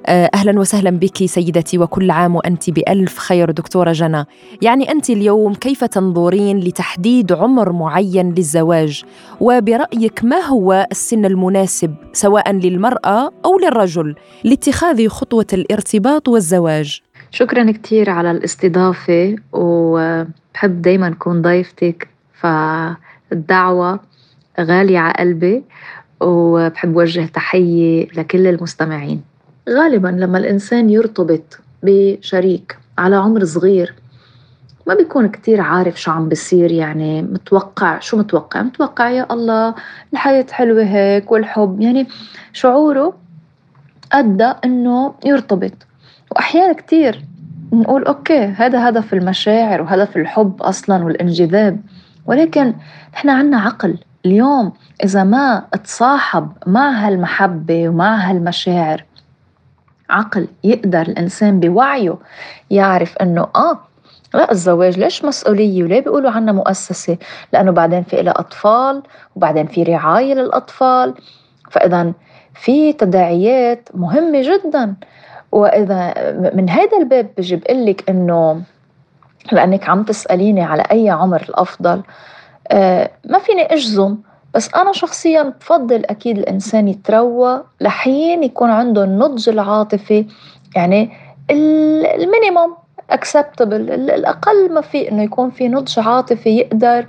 آه، 0.07 0.31
أهلا 0.35 0.61
وسهلا 0.61 0.91
بك 0.91 1.27
سيدتي 1.27 1.79
وكل 1.79 2.11
عام 2.11 2.37
وأنت 2.37 2.71
بألف 2.71 3.19
خير 3.19 3.51
دكتورة 3.51 3.93
جنى. 3.93 4.25
يعني 4.63 4.91
أنت 4.91 5.11
اليوم 5.11 5.55
كيف 5.55 5.85
تنظرين 5.85 6.59
لتحديد 6.61 7.33
عمر 7.33 7.73
معين 7.73 8.35
للزواج؟ 8.35 9.05
وبرأيك 9.41 10.25
ما 10.25 10.41
هو 10.41 10.87
السن 10.91 11.25
المناسب 11.25 11.95
سواء 12.13 12.53
للمرأة 12.53 13.31
أو 13.45 13.59
للرجل 13.59 14.15
لاتخاذ 14.45 15.09
خطوة 15.09 15.47
الارتباط 15.53 16.29
والزواج؟ 16.29 17.01
شكرا 17.31 17.73
كثير 17.73 18.11
على 18.11 18.31
الاستضافة 18.31 19.37
وبحب 19.53 20.83
دايما 20.83 21.09
أكون 21.09 21.43
ضيفتك 21.43 22.09
ف 22.41 22.47
الدعوة 23.33 24.01
غالية 24.61 24.99
على 24.99 25.15
قلبي 25.19 25.65
وبحب 26.21 26.97
وجه 26.97 27.27
تحية 27.27 28.09
لكل 28.17 28.47
المستمعين. 28.47 29.23
غالبا 29.69 30.09
لما 30.09 30.39
الإنسان 30.39 30.91
يرتبط 30.91 31.59
بشريك 31.83 32.79
على 32.99 33.17
عمر 33.17 33.45
صغير 33.45 33.95
ما 34.89 34.95
بيكون 34.95 35.29
كتير 35.29 35.61
عارف 35.61 36.01
شو 36.01 36.11
عم 36.11 36.29
بصير 36.29 36.73
يعني 36.73 37.23
متوقع 37.23 37.99
شو 37.99 38.17
متوقع؟ 38.17 38.63
متوقع 38.63 39.11
يا 39.11 39.27
الله 39.31 39.75
الحياة 40.13 40.47
حلوة 40.51 40.85
هيك 40.85 41.33
والحب. 41.33 41.81
يعني 41.81 42.07
شعوره 42.53 43.17
أدى 44.13 44.53
إنه 44.65 45.15
يرتبط. 45.25 45.73
وأحيانا 46.31 46.73
كتير 46.73 47.25
نقول 47.73 48.05
أوكي 48.05 48.45
هذا 48.45 48.89
هدف 48.89 49.15
المشاعر 49.15 49.83
وهدف 49.83 50.17
الحب 50.17 50.63
أصلا 50.63 51.05
والانجذاب. 51.05 51.81
ولكن 52.29 52.75
نحن 53.15 53.29
عنا 53.29 53.61
عقل. 53.61 53.99
اليوم 54.27 54.73
إذا 55.05 55.25
ما 55.25 55.65
تصاحب 55.85 56.53
مع 56.67 56.91
هالمحبة 56.91 57.89
ومع 57.89 58.17
هالمشاعر 58.17 59.05
عقل 60.11 60.49
يقدر 60.65 61.01
الإنسان 61.01 61.61
بوعيه 61.61 62.17
يعرف 62.71 63.17
إنه 63.17 63.47
آه 63.57 63.79
لا 64.35 64.53
الزواج 64.53 64.99
ليش 64.99 65.25
مسؤولية؟ 65.25 65.85
وليه 65.85 66.01
بيقولوا 66.01 66.31
عنا 66.31 66.53
مؤسسة؟ 66.53 67.19
لأنه 67.53 67.73
بعدين 67.73 68.03
في 68.03 68.21
إلى 68.21 68.31
أطفال 68.31 69.03
وبعدين 69.37 69.67
في 69.67 69.83
رعاية 69.83 70.35
للأطفال. 70.35 71.15
فإذا 71.71 72.13
في 72.55 72.93
تداعيات 72.93 73.89
مهمة 73.95 74.43
جدا. 74.43 74.95
وإذا 75.53 76.15
من 76.55 76.71
هذا 76.71 76.99
الباب 76.99 77.31
بجي 77.39 77.57
بقول 77.57 77.87
لك 77.87 78.11
إنه 78.11 78.63
لأنك 79.53 79.89
عم 79.89 80.03
تسأليني 80.03 80.63
على 80.63 80.83
أي 80.93 81.11
عمر 81.11 81.43
الأفضل 81.49 82.03
آه 82.69 83.11
ما 83.25 83.39
فيني 83.39 83.63
أجزم 83.63 84.17
بس 84.55 84.75
أنا 84.75 84.93
شخصيا 84.93 85.43
بفضل 85.43 86.05
أكيد 86.05 86.39
الإنسان 86.39 86.89
يتروى 86.89 87.63
لحين 87.81 88.43
يكون 88.45 88.71
عنده 88.71 89.05
النضج 89.05 89.49
العاطفي 89.49 90.27
يعني 90.77 91.11
ال 91.51 91.66
minimum 91.66 92.77
acceptable 93.11 93.91
الأقل 93.91 94.75
ما 94.75 94.81
في 94.81 95.11
إنه 95.11 95.23
يكون 95.23 95.51
في 95.51 95.69
نضج 95.69 95.99
عاطفي 95.99 96.51
يقدر 96.51 97.07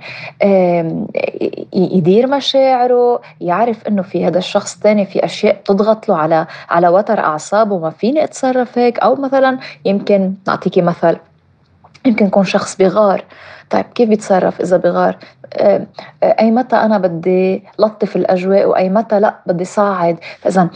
يدير 1.72 2.26
مشاعره 2.26 3.20
يعرف 3.40 3.88
إنه 3.88 4.02
في 4.02 4.26
هذا 4.26 4.38
الشخص 4.38 4.74
الثاني 4.74 5.06
في 5.06 5.24
أشياء 5.24 5.54
بتضغط 5.60 6.08
له 6.08 6.16
على 6.16 6.46
على 6.70 6.88
وتر 6.88 7.18
أعصابه 7.18 7.78
ما 7.78 7.90
فيني 7.90 8.24
أتصرف 8.24 8.78
هيك 8.78 8.98
أو 8.98 9.14
مثلا 9.14 9.58
يمكن 9.84 10.34
نعطيكي 10.46 10.82
مثل 10.82 11.16
يمكن 12.06 12.26
يكون 12.26 12.44
شخص 12.44 12.76
بغار. 12.76 13.24
طيب 13.70 13.84
كيف 13.94 14.08
بيتصرف 14.08 14.60
إذا 14.60 14.76
بغار؟ 14.76 15.18
آه، 15.54 15.86
آه، 16.22 16.36
أي 16.40 16.50
متى 16.50 16.76
أنا 16.76 16.98
بدي 16.98 17.62
لطف 17.78 18.16
الأجواء 18.16 18.66
وأي 18.66 18.88
متى 18.88 19.20
لا 19.20 19.34
بدي 19.46 19.64
صاعد. 19.64 20.18
فإذا 20.40 20.68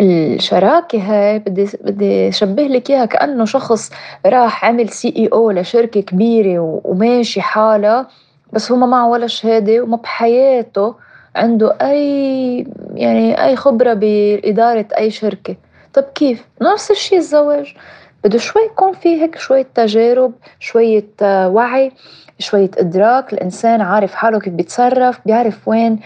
الشراكة 0.00 0.98
هاي 0.98 1.38
بدي 1.38 1.68
بدي 1.84 2.32
شبه 2.32 2.62
لك 2.62 2.90
إياها 2.90 3.04
كأنه 3.04 3.44
شخص 3.44 3.90
راح 4.26 4.64
عمل 4.64 4.88
سي 4.88 5.14
إي 5.16 5.28
أو 5.32 5.50
لشركة 5.50 6.00
كبيرة 6.00 6.80
وماشي 6.84 7.40
حالها 7.40 8.08
بس 8.52 8.72
هو 8.72 8.78
ما 8.78 8.86
معه 8.86 9.08
ولا 9.08 9.26
شهادة 9.26 9.82
وما 9.82 9.96
بحياته 9.96 10.94
عنده 11.36 11.76
أي 11.82 12.66
يعني 12.94 13.44
أي 13.44 13.56
خبرة 13.56 13.94
بإدارة 13.94 14.86
أي 14.98 15.10
شركة. 15.10 15.56
طب 15.94 16.02
كيف؟ 16.14 16.46
نفس 16.62 16.90
الشيء 16.90 17.18
الزواج. 17.18 17.74
بده 18.26 18.38
شوي 18.38 18.62
يكون 18.62 18.92
في 18.92 19.22
هيك 19.22 19.38
شوية 19.38 19.66
تجارب 19.74 20.32
شوية 20.60 21.06
آه، 21.22 21.48
وعي 21.48 21.92
شوية 22.38 22.70
إدراك. 22.78 23.32
الإنسان 23.32 23.80
عارف 23.80 24.14
حاله 24.14 24.40
كيف 24.40 24.52
بيتصرف 24.52 25.20
بيعرف 25.26 25.68
وين 25.68 26.00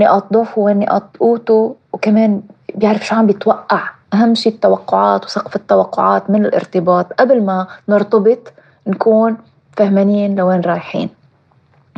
نقاط 0.00 0.32
ضعفه 0.32 0.60
وين 0.60 0.78
نقاط 0.78 1.16
قوته 1.20 1.76
وكمان 1.92 2.42
بيعرف 2.74 3.06
شو 3.06 3.14
عم 3.14 3.26
بيتوقع. 3.26 3.82
أهم 4.14 4.34
شيء 4.34 4.52
التوقعات 4.52 5.24
وسقف 5.24 5.56
التوقعات 5.56 6.30
من 6.30 6.44
الارتباط. 6.44 7.12
قبل 7.12 7.42
ما 7.42 7.66
نرتبط 7.88 8.52
نكون 8.86 9.36
فهمانين 9.76 10.34
لوين 10.34 10.60
رايحين. 10.60 11.08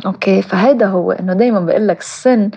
okay 0.05 0.41
فهيدا 0.41 0.85
هو 0.85 1.11
إنه 1.11 1.33
دائما 1.33 1.59
بقول 1.59 1.87
لك 1.87 1.99
السن 1.99 2.51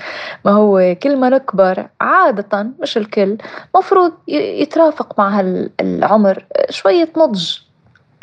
ما 0.44 0.50
هو 0.50 0.96
كل 1.02 1.16
ما 1.16 1.28
نكبر 1.28 1.88
عادة 2.00 2.66
مش 2.80 2.96
الكل 2.96 3.38
مفروض 3.76 4.12
يترافق 4.28 5.18
مع 5.18 5.40
هالعمر 5.40 6.44
شوية 6.70 7.08
نضج. 7.16 7.58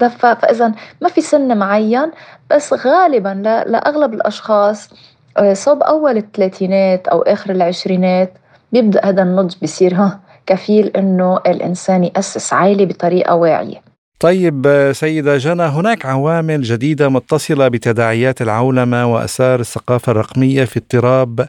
فاذا 0.08 0.74
ما 1.02 1.10
في 1.10 1.22
سن 1.22 1.58
معين 1.58 2.12
بس 2.52 2.74
غالبا 2.74 3.64
لأغلب 3.68 4.14
الأشخاص 4.14 4.90
آه، 5.38 5.54
صوب 5.54 5.84
أول 5.84 6.18
الثلاثينات 6.18 7.08
أو 7.08 7.22
آخر 7.22 7.52
العشرينات 7.52 8.34
بيبدأ 8.72 9.06
هذا 9.06 9.22
النضج 9.24 9.56
بيصير 9.62 9.96
ها 9.96 10.20
كفيل 10.46 10.88
إنه 10.88 11.38
الإنسان 11.48 12.04
يأسس 12.04 12.54
عائلة 12.54 12.86
بطريقة 12.86 13.36
واعية. 13.36 13.89
طيب 14.20 14.92
سيدة 14.94 15.38
جنى 15.38 15.64
هناك 15.64 16.06
عوامل 16.06 16.62
جديدة 16.62 17.10
متصلة 17.10 17.68
بتداعيات 17.68 18.42
العولمة 18.42 19.14
وأثار 19.14 19.60
الثقافة 19.60 20.12
الرقمية 20.12 20.66
في 20.66 20.80
اضطراب 20.80 21.48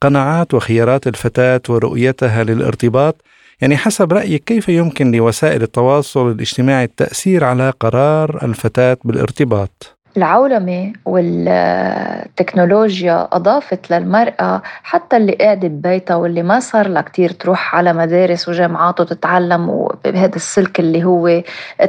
قناعات 0.00 0.54
وخيارات 0.54 1.06
الفتاة 1.06 1.62
ورؤيتها 1.68 2.44
للارتباط 2.44 3.22
يعني 3.60 3.76
حسب 3.76 4.12
رأيك 4.12 4.44
كيف 4.44 4.68
يمكن 4.68 5.12
لوسائل 5.12 5.62
التواصل 5.62 6.30
الاجتماعي 6.30 6.84
التأثير 6.84 7.44
على 7.44 7.70
قرار 7.80 8.44
الفتاة 8.44 8.96
بالارتباط؟ 9.04 9.99
العولمة 10.16 10.92
والتكنولوجيا 11.04 13.28
أضافت 13.32 13.90
للمرأة 13.92 14.62
حتى 14.82 15.16
اللي 15.16 15.32
قاعدة 15.32 15.68
ببيتها 15.68 16.16
واللي 16.16 16.42
ما 16.42 16.60
صار 16.60 16.88
لها 16.88 17.02
كتير 17.02 17.30
تروح 17.30 17.74
على 17.74 17.92
مدارس 17.92 18.48
وجامعات 18.48 19.00
وتتعلم 19.00 19.88
بهذا 20.04 20.36
السلك 20.36 20.80
اللي 20.80 21.04
هو 21.04 21.42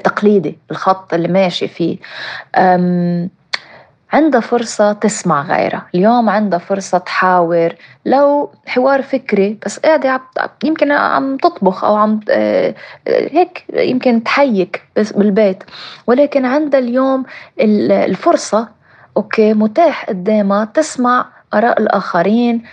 تقليدي 0.03 0.57
الخط 0.71 1.13
اللي 1.13 1.27
ماشي 1.27 1.67
فيه. 1.67 1.97
عندها 4.13 4.41
فرصة 4.41 4.93
تسمع 4.93 5.41
غيرها. 5.41 5.85
اليوم 5.95 6.29
عندها 6.29 6.59
فرصة 6.59 6.97
تحاور. 6.97 7.75
لو 8.05 8.51
حوار 8.65 9.01
فكري 9.01 9.57
بس 9.65 9.79
قاعدة 9.79 10.21
يمكن 10.63 10.91
عم 10.91 11.37
تطبخ 11.37 11.83
أو 11.83 11.95
عم 11.95 12.19
آه، 12.29 12.75
هيك 13.07 13.65
يمكن 13.73 14.23
تحيك 14.23 14.81
بس 14.95 15.11
بالبيت. 15.11 15.63
ولكن 16.07 16.45
عندها 16.45 16.79
اليوم 16.79 17.25
الفرصة 17.59 18.67
أوكي 19.17 19.53
متاح 19.53 20.05
قدامها 20.05 20.65
تسمع 20.65 21.25
آراء 21.53 21.81
الآخرين 21.81 22.63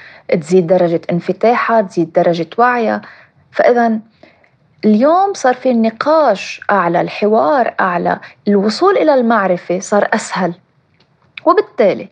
تزيد 0.40 0.66
درجة 0.66 1.00
انفتاحها 1.10 1.82
تزيد 1.82 2.12
درجة 2.12 2.46
وعيها. 2.58 3.02
فإذا 3.52 3.98
اليوم 4.84 5.34
صار 5.34 5.54
في 5.54 5.70
النقاش 5.70 6.60
أعلى 6.70 7.00
الحوار 7.00 7.74
أعلى. 7.80 8.18
الوصول 8.48 8.96
إلى 8.96 9.14
المعرفة 9.14 9.78
صار 9.80 10.08
أسهل. 10.14 10.54
وبالتالي 11.44 12.08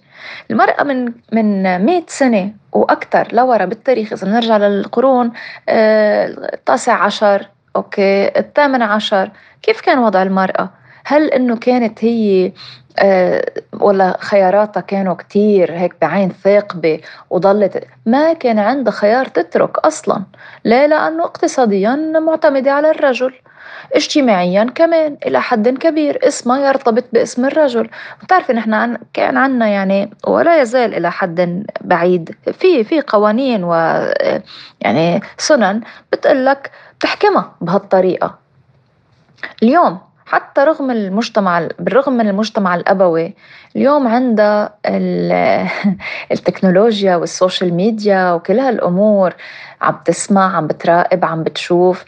المرأة 0.50 0.82
من 0.82 1.12
من 1.32 1.62
100 1.84 2.02
سنة 2.06 2.52
وأكثر 2.72 3.28
لورا 3.32 3.64
بالتاريخ 3.64 4.12
إذا 4.12 4.26
بنرجع 4.26 4.56
للقرون 4.56 5.32
آه، 5.68 6.26
التاسع 6.26 7.04
عشر 7.04 7.48
أوكي 7.76 8.38
الثامن 8.38 8.82
عشر 8.82 9.30
كيف 9.62 9.80
كان 9.80 9.98
وضع 9.98 10.22
المرأة؟ 10.22 10.70
هل 11.04 11.30
إنه 11.30 11.56
كانت 11.56 12.04
هي 12.04 12.52
أه 12.98 13.52
ولا 13.80 14.16
خياراتها 14.20 14.80
كانوا 14.80 15.14
كتير 15.14 15.72
هيك 15.72 15.94
بعين 16.02 16.28
ثاقبة 16.44 17.00
وضلت 17.30 17.84
ما 18.06 18.32
كان 18.32 18.58
عندها 18.58 18.92
خيار 18.92 19.26
تترك 19.26 19.78
أصلا 19.78 20.22
ليه؟ 20.64 20.86
لأنه 20.86 21.24
اقتصاديا 21.24 21.94
معتمدة 22.26 22.72
على 22.72 22.90
الرجل 22.90 23.34
اجتماعيا 23.94 24.64
كمان 24.74 25.16
إلى 25.26 25.40
حد 25.40 25.68
كبير. 25.68 26.18
اسمها 26.28 26.68
يرتبط 26.68 27.04
باسم 27.12 27.44
الرجل. 27.44 27.88
بتعرفي 28.22 28.52
نحن 28.52 28.98
كان 29.12 29.36
عنا 29.36 29.68
يعني 29.68 30.10
ولا 30.26 30.60
يزال 30.60 30.94
إلى 30.94 31.10
حد 31.10 31.66
بعيد. 31.80 32.34
في 32.52 32.84
في 32.84 33.00
قوانين 33.00 33.64
و 33.64 33.74
يعني 34.80 35.20
سنن 35.38 35.80
بتقلك 36.12 36.70
تحكمها 37.00 37.52
بهالطريقة. 37.60 38.38
اليوم 39.62 39.98
حتى 40.26 40.60
رغم 40.60 40.90
المجتمع 40.90 41.68
بالرغم 41.78 42.12
من 42.12 42.28
المجتمع 42.28 42.74
الأبوي 42.74 43.34
اليوم 43.76 44.08
عندها 44.08 44.74
التكنولوجيا 46.32 47.16
والسوشيال 47.16 47.74
ميديا 47.74 48.32
وكل 48.32 48.58
هالأمور 48.58 49.34
عم 49.82 50.00
تسمع 50.04 50.56
عم 50.56 50.66
بتراقب 50.66 51.24
عم 51.24 51.42
بتشوف. 51.42 52.04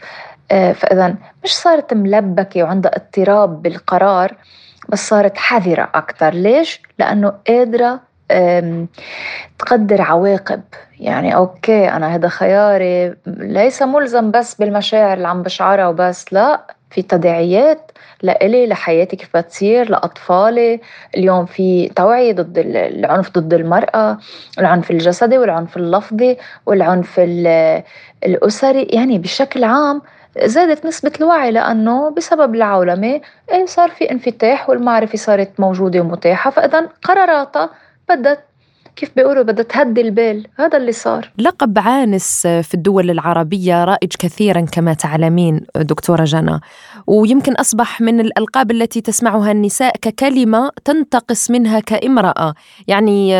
فإذا 0.49 1.15
مش 1.43 1.55
صارت 1.55 1.93
ملبكة 1.93 2.63
وعندها 2.63 2.91
اضطراب 2.95 3.61
بالقرار 3.61 4.35
بس 4.89 5.09
صارت 5.09 5.37
حذرة 5.37 5.89
أكثر 5.95 6.33
ليش؟ 6.33 6.81
لأنه 6.99 7.33
قادرة 7.47 7.99
تقدر 9.59 10.01
عواقب. 10.01 10.61
يعني 10.99 11.35
أوكي 11.35 11.89
أنا 11.89 12.15
هذا 12.15 12.27
خياري 12.27 13.15
ليس 13.27 13.81
ملزم 13.81 14.31
بس 14.31 14.55
بالمشاعر 14.55 15.17
اللي 15.17 15.27
عم 15.27 15.43
بشعرها 15.43 15.87
وبس 15.87 16.33
لا 16.33 16.61
في 16.89 17.01
تداعيات 17.01 17.91
لإلي 18.21 18.67
لحياتي 18.67 19.15
كيف 19.15 19.37
بتصير 19.37 19.89
لأطفالي. 19.89 20.81
اليوم 21.17 21.45
في 21.45 21.89
توعية 21.95 22.33
ضد 22.33 22.57
العنف 22.57 23.31
ضد 23.31 23.53
المرأة 23.53 24.17
العنف 24.59 24.91
الجسدي 24.91 25.37
والعنف 25.37 25.77
اللفظي 25.77 26.37
والعنف 26.65 27.19
الأسري 28.23 28.83
يعني 28.83 29.17
بشكل 29.17 29.63
عام 29.63 30.01
زادت 30.43 30.85
نسبة 30.85 31.11
الوعي 31.19 31.51
لأنه 31.51 32.09
بسبب 32.09 32.55
العولمة 32.55 33.21
صار 33.65 33.89
في 33.89 34.11
انفتاح 34.11 34.69
والمعرفة 34.69 35.17
صارت 35.17 35.59
موجودة 35.59 35.99
ومتاحة 35.99 36.51
فإذا 36.51 36.89
قراراتها 37.03 37.69
بدت 38.09 38.39
كيف 38.95 39.11
بيقولوا 39.15 39.43
بدها 39.43 39.63
تهدي 39.63 40.01
البال 40.01 40.47
هذا 40.57 40.77
اللي 40.77 40.91
صار. 40.91 41.31
لقب 41.37 41.79
عانس 41.79 42.47
في 42.47 42.73
الدول 42.73 43.09
العربية 43.09 43.83
رائج 43.83 44.13
كثيرا 44.19 44.61
كما 44.61 44.93
تعلمين 44.93 45.61
دكتورة 45.75 46.23
جنى. 46.23 46.59
ويمكن 47.07 47.53
أصبح 47.53 48.01
من 48.01 48.19
الألقاب 48.19 48.71
التي 48.71 49.01
تسمعها 49.01 49.51
النساء 49.51 49.95
ككلمة 50.01 50.71
تنتقص 50.85 51.51
منها 51.51 51.79
كامرأة. 51.79 52.53
يعني 52.87 53.33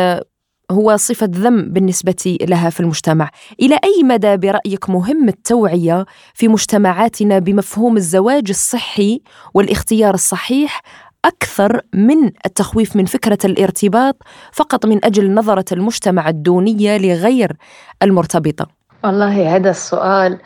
هو 0.70 0.96
صفة 0.96 1.28
ذم 1.32 1.72
بالنسبة 1.72 2.38
لها 2.40 2.70
في 2.70 2.80
المجتمع. 2.80 3.30
إلى 3.60 3.74
أي 3.84 4.02
مدى 4.02 4.36
برأيك 4.36 4.90
مهم 4.90 5.28
التوعية 5.28 6.06
في 6.34 6.48
مجتمعاتنا 6.48 7.38
بمفهوم 7.38 7.96
الزواج 7.96 8.46
الصحي 8.48 9.20
والاختيار 9.54 10.14
الصحيح 10.14 10.82
أكثر 11.24 11.80
من 11.94 12.30
التخويف 12.46 12.96
من 12.96 13.04
فكرة 13.04 13.38
الارتباط 13.44 14.16
فقط 14.52 14.86
من 14.86 15.04
أجل 15.04 15.34
نظرة 15.34 15.64
المجتمع 15.72 16.28
الدونية 16.28 16.98
لغير 16.98 17.56
المرتبطة؟ 18.02 18.66
والله 19.04 19.56
هذا 19.56 19.70
السؤال 19.70 20.38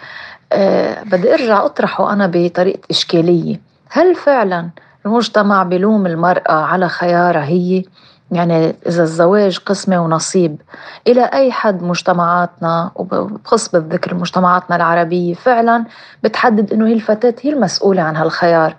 أه 0.53 1.03
بدي 1.03 1.35
أرجع 1.35 1.65
أطرحه 1.65 2.13
أنا 2.13 2.27
بطريقة 2.27 2.81
إشكالية. 2.91 3.61
هل 3.91 4.15
فعلا 4.15 4.71
المجتمع 5.07 5.63
بلوم 5.63 6.07
المرأة 6.07 6.53
على 6.53 6.89
خيارها 6.89 7.45
هي؟ 7.45 7.85
يعني 8.35 8.77
إذا 8.87 9.03
الزواج 9.03 9.59
قسمة 9.59 10.05
ونصيب. 10.05 10.61
إلى 11.07 11.25
أي 11.25 11.53
حد 11.53 11.83
مجتمعاتنا 11.83 12.91
وبخص 12.95 13.69
بالذكر 13.69 14.15
مجتمعاتنا 14.15 14.77
العربية 14.77 15.35
فعلا 15.35 15.85
بتحدد 16.25 16.73
إنه 16.73 16.87
هي 16.87 16.93
الفتاة 16.93 17.35
هي 17.43 17.51
المسؤولة 17.53 18.03
عن 18.03 18.17
هالخيار. 18.17 18.77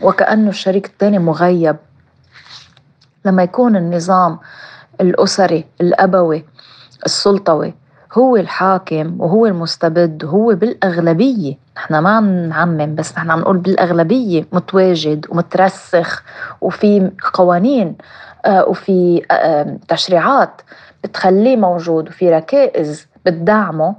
وكأنه 0.00 0.48
الشريك 0.48 0.86
الثاني 0.86 1.18
مغيب. 1.18 1.76
لما 3.24 3.42
يكون 3.42 3.76
النظام 3.76 4.38
الأسري 5.00 5.64
الأبوي 5.80 6.44
السلطوي 7.06 7.74
هو 8.14 8.36
الحاكم 8.36 9.20
وهو 9.20 9.46
المستبد 9.46 10.24
وهو 10.24 10.54
بالأغلبية. 10.54 11.54
نحن 11.76 11.98
ما 11.98 12.10
عم 12.10 12.48
نعمم 12.48 12.94
بس 12.94 13.12
نحن 13.12 13.30
عم 13.30 13.40
نقول 13.40 13.58
بالأغلبية 13.58 14.46
متواجد 14.52 15.26
ومترسخ 15.28 16.22
وفي 16.60 17.10
قوانين 17.32 17.96
آه، 18.46 18.64
وفي 18.68 19.22
آه، 19.30 19.78
تشريعات 19.88 20.62
بتخليه 21.04 21.56
موجود 21.56 22.08
وفي 22.08 22.30
ركائز 22.30 23.06
بتدعمه. 23.26 23.94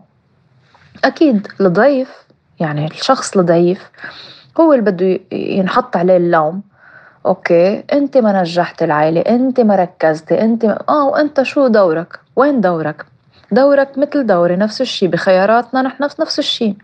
أكيد 1.04 1.48
الضعيف 1.62 2.26
يعني 2.60 2.86
الشخص 2.86 3.38
الضعيف 3.38 3.92
هو 4.60 4.74
اللي 4.74 4.92
بده 4.92 5.20
ينحط 5.32 5.98
عليه 5.98 6.18
اللوم. 6.18 6.62
okay 7.26 7.84
أنت 7.94 8.18
ما 8.18 8.42
نجحت 8.42 8.84
العائلة 8.84 9.22
أنت 9.22 9.60
ما 9.60 9.76
ركزتي 9.76 10.42
أنت 10.42 10.66
ما... 10.66 10.84
آه 10.90 11.06
وأنت 11.06 11.42
شو 11.44 11.68
دورك؟ 11.68 12.20
وين 12.36 12.62
دورك؟ 12.62 13.06
دورك 13.52 13.98
مثل 13.98 14.26
دوري 14.26 14.56
نفس 14.56 14.82
الشيء 14.82 15.10
بخياراتنا 15.10 15.82
نحن 15.82 16.04
نفس 16.04 16.20
نفس 16.20 16.40
الشيء. 16.40 16.76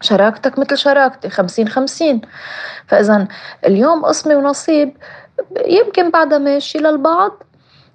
شراكتك 0.00 0.58
مثل 0.58 0.78
شراكتي 0.78 1.30
خمسين 1.30 1.68
خمسين. 1.68 2.20
فإذا 2.86 3.28
اليوم 3.66 4.04
قسمة 4.04 4.36
ونصيب 4.36 4.96
يمكن 5.66 6.10
بعدها 6.10 6.38
ماشي 6.38 6.78
للبعض 6.78 7.42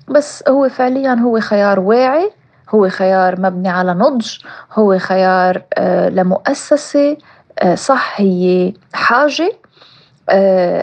بس 0.08 0.44
هو 0.48 0.70
فعليا 0.70 1.14
هو 1.14 1.40
خيار 1.40 1.80
واعي 1.80 2.32
هو 2.70 2.90
خيار 2.90 3.42
مبني 3.42 3.70
على 3.70 3.94
نضج 3.94 4.38
هو 4.74 4.98
خيار 4.98 5.64
آه، 5.74 6.10
لمؤسسة 6.10 7.18
آه، 7.60 7.76
صح 7.76 8.22
هي 8.22 8.74
حاجة. 8.94 9.52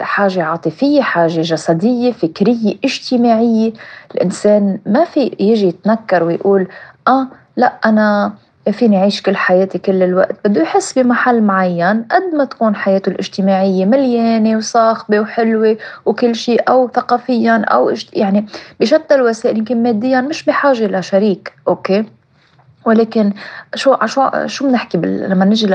حاجة 0.01 0.43
عاطفية 0.43 1.01
حاجة 1.01 1.41
جسدية 1.41 2.11
فكرية 2.11 2.75
اجتماعية. 2.85 3.73
الإنسان 4.15 4.79
ما 4.85 5.03
في 5.03 5.35
يجي 5.39 5.67
يتنكر 5.67 6.23
ويقول 6.23 6.67
آه 7.07 7.27
لا 7.57 7.73
أنا 7.85 8.33
فيني 8.71 8.97
أعيش 8.97 9.21
كل 9.21 9.35
حياتي 9.35 9.77
كل 9.77 10.03
الوقت. 10.03 10.47
بده 10.47 10.61
يحس 10.61 10.99
بمحل 10.99 11.41
معين 11.41 12.03
قد 12.11 12.35
ما 12.35 12.45
تكون 12.45 12.75
حياته 12.75 13.09
الاجتماعية 13.09 13.85
مليانة 13.85 14.57
وصاخبة 14.57 15.19
وحلوة 15.19 15.77
وكل 16.05 16.35
شيء 16.35 16.61
أو 16.69 16.87
ثقافيا 16.87 17.65
أو 17.67 17.93
يعني 18.13 18.45
بشتى 18.79 19.15
الوسائل 19.15 19.57
يمكن 19.57 19.83
ماديا 19.83 20.21
مش 20.21 20.43
بحاجة 20.45 20.87
لشريك 20.87 21.53
أوكي؟ 21.67 22.05
ولكن 22.87 23.33
شو 23.75 23.95
شو 24.05 24.29
شو 24.45 24.67
بنحكي 24.67 24.97
لما 24.97 25.45
نجي 25.45 25.67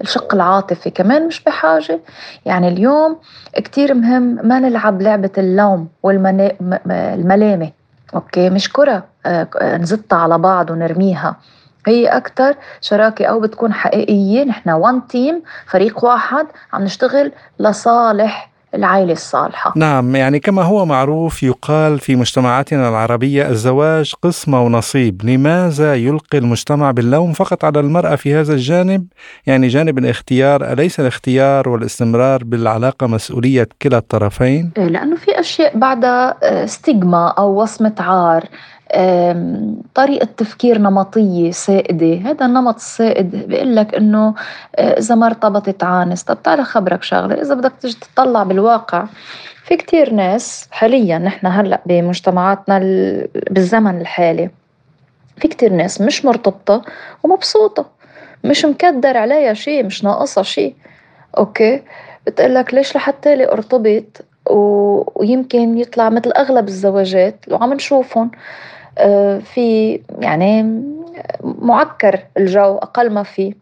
للشق 0.00 0.34
العاطفي 0.34 0.90
كمان 0.90 1.26
مش 1.26 1.44
بحاجة. 1.44 2.00
يعني 2.44 2.68
اليوم 2.68 3.16
كتير 3.54 3.94
مهم 3.94 4.48
ما 4.48 4.58
نلعب 4.58 5.02
لعبة 5.02 5.30
اللوم 5.38 5.88
والملامه 6.02 7.70
Okay؟ 8.14 8.50
مش 8.50 8.72
كرة 8.72 9.04
آه، 9.26 9.76
نزتّها 9.76 10.18
على 10.18 10.38
بعض 10.38 10.70
ونرميها. 10.70 11.36
هي 11.86 12.06
أكثر 12.06 12.54
شراكة 12.80 13.26
أو 13.26 13.40
بتكون 13.40 13.72
حقيقية. 13.72 14.44
نحن 14.44 14.70
one 14.70 15.06
team 15.06 15.42
فريق 15.66 16.04
واحد 16.04 16.46
عم 16.72 16.82
نشتغل 16.82 17.32
لصالح 17.58 18.50
العائلة 18.74 19.12
الصالحة. 19.12 19.72
نعم 19.76 20.16
يعني 20.16 20.40
كما 20.40 20.62
هو 20.62 20.86
معروف 20.86 21.42
يقال 21.42 22.00
في 22.00 22.16
مجتمعاتنا 22.16 22.88
العربية 22.88 23.48
الزواج 23.48 24.12
قسمة 24.22 24.62
ونصيب. 24.62 25.24
لماذا 25.24 25.94
يلقي 25.94 26.38
المجتمع 26.38 26.90
باللوم 26.90 27.32
فقط 27.32 27.64
على 27.64 27.80
المرأة 27.80 28.14
في 28.16 28.34
هذا 28.34 28.52
الجانب؟ 28.52 29.06
يعني 29.46 29.68
جانب 29.68 29.98
الاختيار 29.98 30.72
أليس 30.72 31.00
الاختيار 31.00 31.68
والاستمرار 31.68 32.44
بالعلاقة 32.44 33.06
مسؤولية 33.06 33.68
كلا 33.82 33.98
الطرفين؟ 33.98 34.72
لأنه 34.76 35.16
في 35.16 35.40
أشياء 35.40 35.78
بعدها 35.78 36.66
ستيغما 36.66 37.28
أو 37.28 37.62
وصمة 37.62 37.94
عار. 37.98 38.44
طريقة 39.94 40.28
تفكير 40.36 40.78
نمطية 40.78 41.50
سائدة. 41.50 42.30
هذا 42.30 42.46
النمط 42.46 42.74
السائد 42.74 43.36
بيقول 43.48 43.76
لك 43.76 43.94
إنه 43.94 44.34
آه، 44.76 44.98
إذا 44.98 45.14
ما 45.14 45.26
ارتبطت 45.26 45.84
عانس 45.84 46.22
طب 46.22 46.42
تعال 46.42 46.64
خبرك 46.64 47.02
شغلة 47.02 47.34
إذا 47.34 47.54
بدك 47.54 47.72
تيجي 47.80 47.96
تطلع 48.14 48.42
بالواقع. 48.42 49.06
في 49.64 49.76
كتير 49.76 50.12
ناس 50.12 50.68
حاليا 50.70 51.18
نحن 51.18 51.46
هلأ 51.46 51.80
بمجتمعاتنا 51.86 52.78
بالزمن 53.50 54.00
الحالي 54.00 54.50
في 55.36 55.48
كتير 55.48 55.72
ناس 55.72 56.00
مش 56.00 56.24
مرتبطة 56.24 56.82
ومبسوطة 57.22 57.86
مش 58.44 58.64
مكدر 58.64 59.16
عليها 59.16 59.54
شيء 59.54 59.84
مش 59.84 60.04
ناقصها 60.04 60.42
شيء 60.42 60.74
أوكي؟ 61.38 61.82
بتقلك 62.26 62.74
ليش 62.74 62.96
لحتى 62.96 63.36
لي 63.36 63.52
أرتبط 63.52 64.24
ويمكن 64.50 65.78
يطلع 65.78 66.08
مثل 66.08 66.32
أغلب 66.32 66.68
الزواجات 66.68 67.44
لو 67.48 67.56
عم 67.56 67.72
نشوفهم 67.72 68.30
في 69.40 70.00
يعني 70.18 70.82
معكر 71.44 72.20
الجو 72.36 72.76
أقل 72.76 73.10
ما 73.10 73.22
في 73.22 73.54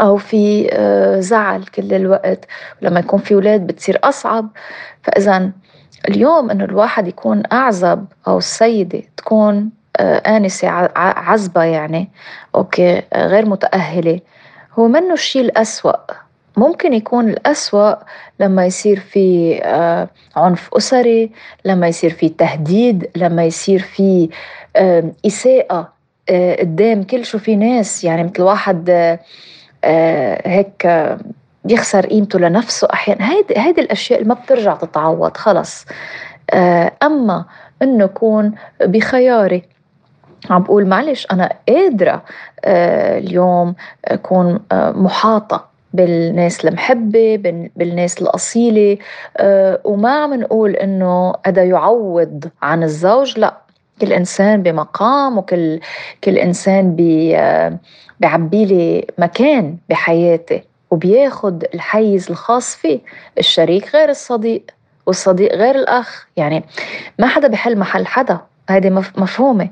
أو 0.00 0.16
في 0.16 0.68
آه، 0.72 1.20
زعل 1.20 1.64
كل 1.64 1.94
الوقت. 1.94 2.44
لما 2.82 3.00
يكون 3.00 3.20
في 3.20 3.34
أولاد 3.34 3.66
بتصير 3.66 3.98
أصعب. 4.04 4.48
فإذا 5.02 5.50
اليوم 6.08 6.50
إنه 6.50 6.64
الواحد 6.64 7.08
يكون 7.08 7.42
أعزب 7.52 8.04
أو 8.28 8.38
السيدة 8.38 9.02
تكون 9.16 9.70
آه، 9.96 10.16
آنسة 10.36 10.68
عزبة 10.96 11.62
يعني 11.64 12.10
أوكي 12.54 13.02
غير 13.14 13.46
متأهلة. 13.46 14.20
هو 14.78 14.88
منه 14.88 15.12
الشيء 15.12 15.42
الأسوأ. 15.42 16.27
ممكن 16.58 16.92
يكون 16.92 17.28
الأسوأ 17.28 17.94
لما 18.40 18.66
يصير 18.66 19.00
في 19.00 19.58
آه، 19.64 20.08
عنف 20.36 20.70
أسري 20.74 21.30
لما 21.64 21.88
يصير 21.88 22.10
في 22.10 22.28
تهديد 22.28 23.10
لما 23.16 23.44
يصير 23.44 23.78
في 23.80 24.28
إساءة 25.26 25.92
آه، 26.30 26.56
قدام 26.60 27.02
كل 27.02 27.24
شو 27.24 27.38
في 27.38 27.56
ناس. 27.56 28.04
يعني 28.04 28.24
مثل 28.24 28.42
واحد 28.42 28.90
آه، 29.84 30.48
هيك 30.48 30.88
بيخسر 31.64 32.06
قيمته 32.06 32.38
لنفسه 32.38 32.88
أحيانا. 32.92 33.30
هيدي 33.32 33.54
هيدي 33.58 33.80
الأشياء 33.80 34.18
اللي 34.18 34.28
ما 34.28 34.34
بترجع 34.34 34.74
تتعوض 34.74 35.36
خلص. 35.36 35.86
أما 37.02 37.44
إنه 37.82 38.04
يكون 38.04 38.54
بخياري 38.80 39.62
عم 40.50 40.62
بقول 40.62 40.86
معلش 40.86 41.26
أنا 41.32 41.52
قادرة 41.68 42.22
اليوم 42.64 43.74
أكون 44.04 44.60
محاطة 44.72 45.67
بالناس 45.92 46.64
المحبة 46.64 47.36
بالناس 47.76 48.22
الأصيلة. 48.22 48.98
أه 49.36 49.80
وما 49.84 50.10
عم 50.22 50.34
نقول 50.34 50.76
إنه 50.76 51.34
هذا 51.46 51.64
يعوض 51.64 52.44
عن 52.62 52.82
الزوج 52.82 53.38
لا. 53.38 53.56
كل 54.00 54.12
إنسان 54.12 54.62
بمقام 54.62 55.38
وكل 55.38 55.80
كل 56.24 56.38
إنسان 56.38 56.96
بي 56.96 57.36
بعبي 58.20 58.64
لي 58.64 59.06
مكان 59.18 59.76
بحياتي 59.88 60.62
وبياخد 60.90 61.64
الحيز 61.74 62.30
الخاص 62.30 62.76
فيه 62.76 62.98
الشريك 63.38 63.94
غير 63.94 64.08
الصديق 64.08 64.62
والصديق 65.06 65.54
غير 65.54 65.74
الأخ. 65.74 66.26
يعني 66.36 66.64
ما 67.18 67.26
حدا 67.26 67.48
بحل 67.48 67.78
محل 67.78 68.06
حدا. 68.06 68.38
هذه 68.68 68.90
مفهومة. 69.16 69.68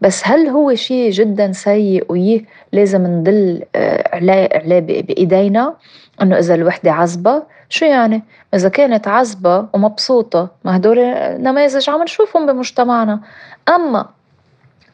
بس 0.00 0.22
هل 0.24 0.48
هو 0.48 0.74
شيء 0.74 1.10
جدا 1.10 1.52
سيء 1.52 2.04
و 2.08 2.44
لازم 2.72 3.06
ندل 3.06 3.62
آه، 3.74 4.16
عليه 4.16 4.80
بإيدينا؟ 4.80 5.74
إنه 6.22 6.38
إذا 6.38 6.54
الوحدة 6.54 6.92
عزبة 6.92 7.42
شو 7.68 7.84
يعني؟ 7.84 8.22
إذا 8.54 8.68
كانت 8.68 9.08
عزبة 9.08 9.66
ومبسوطة 9.74 10.48
ما 10.64 10.76
هدول 10.76 10.98
نماذج 11.42 11.90
عم 11.90 12.02
نشوفهم 12.02 12.46
بمجتمعنا. 12.46 13.20
أما 13.68 14.06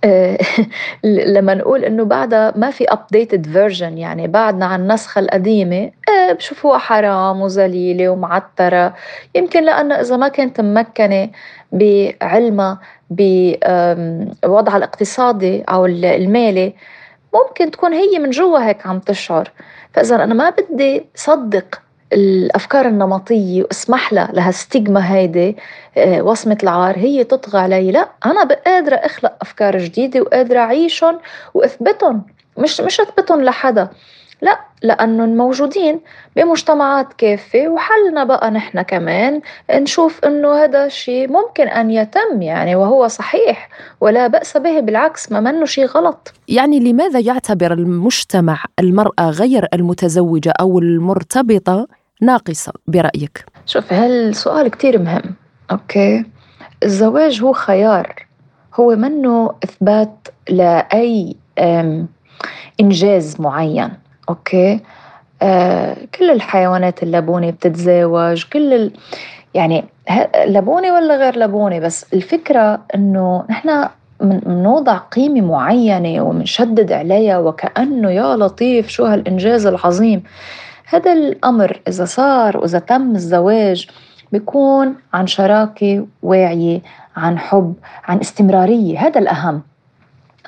لما 1.05 1.55
نقول 1.55 1.85
إنه 1.85 2.05
بعدها 2.05 2.53
ما 2.57 2.71
في 2.71 2.85
updated 2.85 3.47
version 3.47 3.99
يعني 3.99 4.27
بعدنا 4.27 4.67
عن 4.67 4.81
النسخة 4.81 5.19
القديمة 5.19 5.91
إيه 6.09 6.33
بشوفوها 6.33 6.79
حرام 6.79 7.41
وذليلة 7.41 8.09
ومعتره 8.09 8.95
يمكن 9.35 9.65
لأنه 9.65 9.95
إذا 9.95 10.17
ما 10.17 10.29
كانت 10.29 10.61
ممكنة 10.61 11.31
بعلمها 11.73 12.81
بوضعها 13.11 14.77
الاقتصادي 14.77 15.63
أو 15.63 15.87
المالي 15.87 16.75
ممكن 17.35 17.71
تكون 17.71 17.93
هي 17.93 18.19
من 18.19 18.31
جوا 18.31 18.67
هيك 18.67 18.87
عم 18.87 18.99
تشعر. 18.99 19.51
فإذا 19.93 20.25
أنا 20.25 20.35
ما 20.35 20.51
بدي 20.51 21.07
صدق 21.15 21.81
الأفكار 22.13 22.87
النمطية 22.87 23.63
واسمح 23.63 24.13
لها 24.13 24.31
لهالستيغما 24.33 25.15
هيدي 25.15 25.57
آه، 25.97 26.23
وصمة 26.23 26.59
العار 26.63 26.99
هي 26.99 27.25
تطغى 27.25 27.59
علي. 27.61 27.91
لا 27.91 28.09
أنا 28.27 28.45
قادره 28.67 28.97
أخلق 28.97 29.37
أفكار 29.43 29.79
جديدة 29.79 30.21
وقادرة 30.21 30.59
اعيشهم 30.59 31.19
واثبتهم 31.55 32.23
مش 32.59 32.81
مش 32.81 33.01
اثبتهم 33.01 33.43
لحدا. 33.45 33.89
لا 34.47 34.61
لأنه 34.83 35.27
موجودين 35.27 36.01
بمجتمعات 36.37 37.13
كافة 37.13 37.69
وحلنا 37.69 38.25
بقى 38.25 38.51
نحن 38.51 38.83
كمان 38.83 39.41
نشوف 39.71 40.25
أنه 40.25 40.55
هذا 40.55 40.85
الشيء 40.87 41.29
ممكن 41.33 41.69
أن 41.69 41.91
يتم 41.91 42.43
يعني 42.43 42.77
وهو 42.77 43.09
صحيح 43.09 43.69
ولا 44.01 44.27
بأس 44.27 44.57
به 44.57 44.81
بالعكس 44.81 45.33
ما 45.33 45.41
منه 45.41 45.65
شيء 45.65 45.87
غلط. 45.87 46.33
يعني 46.49 46.81
لماذا 46.81 47.21
يعتبر 47.21 47.73
المجتمع 47.73 48.65
المرأة 48.79 49.31
غير 49.31 49.69
المتزوجة 49.75 50.53
أو 50.61 50.79
المرتبطة 50.79 51.87
ناقصة 52.23 52.73
برأيك؟ 52.87 53.45
شوف 53.67 53.93
هالسؤال 53.93 54.69
كتير 54.69 54.99
مهم 54.99 55.35
أوكي؟ 55.71 56.25
الزواج 56.83 57.43
هو 57.43 57.53
خيار 57.53 58.27
هو 58.75 58.97
منه 58.97 59.55
إثبات 59.65 60.29
لأي 60.49 61.37
إنجاز 62.81 63.41
معين. 63.41 64.06
أوكي؟ 64.29 64.81
آه 65.43 65.97
كل 66.19 66.31
الحيوانات 66.31 67.03
اللبونة 67.03 67.51
بتتزاوج 67.51 68.45
كل 68.53 68.75
ال... 68.75 68.93
يعني 69.55 69.85
لبونة 70.47 70.95
ولا 70.95 71.17
غير 71.17 71.39
لبونة؟ 71.39 71.79
بس 71.79 72.15
الفكرة 72.15 72.81
إنه 72.95 73.45
نحن 73.51 73.89
بنوضع 74.21 74.97
قيمة 74.97 75.41
معينة 75.41 76.23
وبنشدد 76.23 76.93
عليها 76.93 77.39
وكأنه 77.39 78.11
يا 78.11 78.37
لطيف 78.37 78.89
شو 78.89 79.05
هالإنجاز 79.05 79.67
العظيم. 79.67 80.23
هذا 80.87 81.13
الأمر 81.13 81.81
إذا 81.89 82.05
صار 82.05 82.57
وإذا 82.57 82.79
تم 82.79 83.15
الزواج 83.15 83.89
بيكون 84.33 84.95
عن 85.15 85.27
شراكة 85.27 86.07
واعية 86.23 86.81
عن 87.17 87.39
حب 87.39 87.75
عن 88.05 88.19
استمرارية 88.19 88.99
هذا 88.99 89.21
الأهم. 89.21 89.63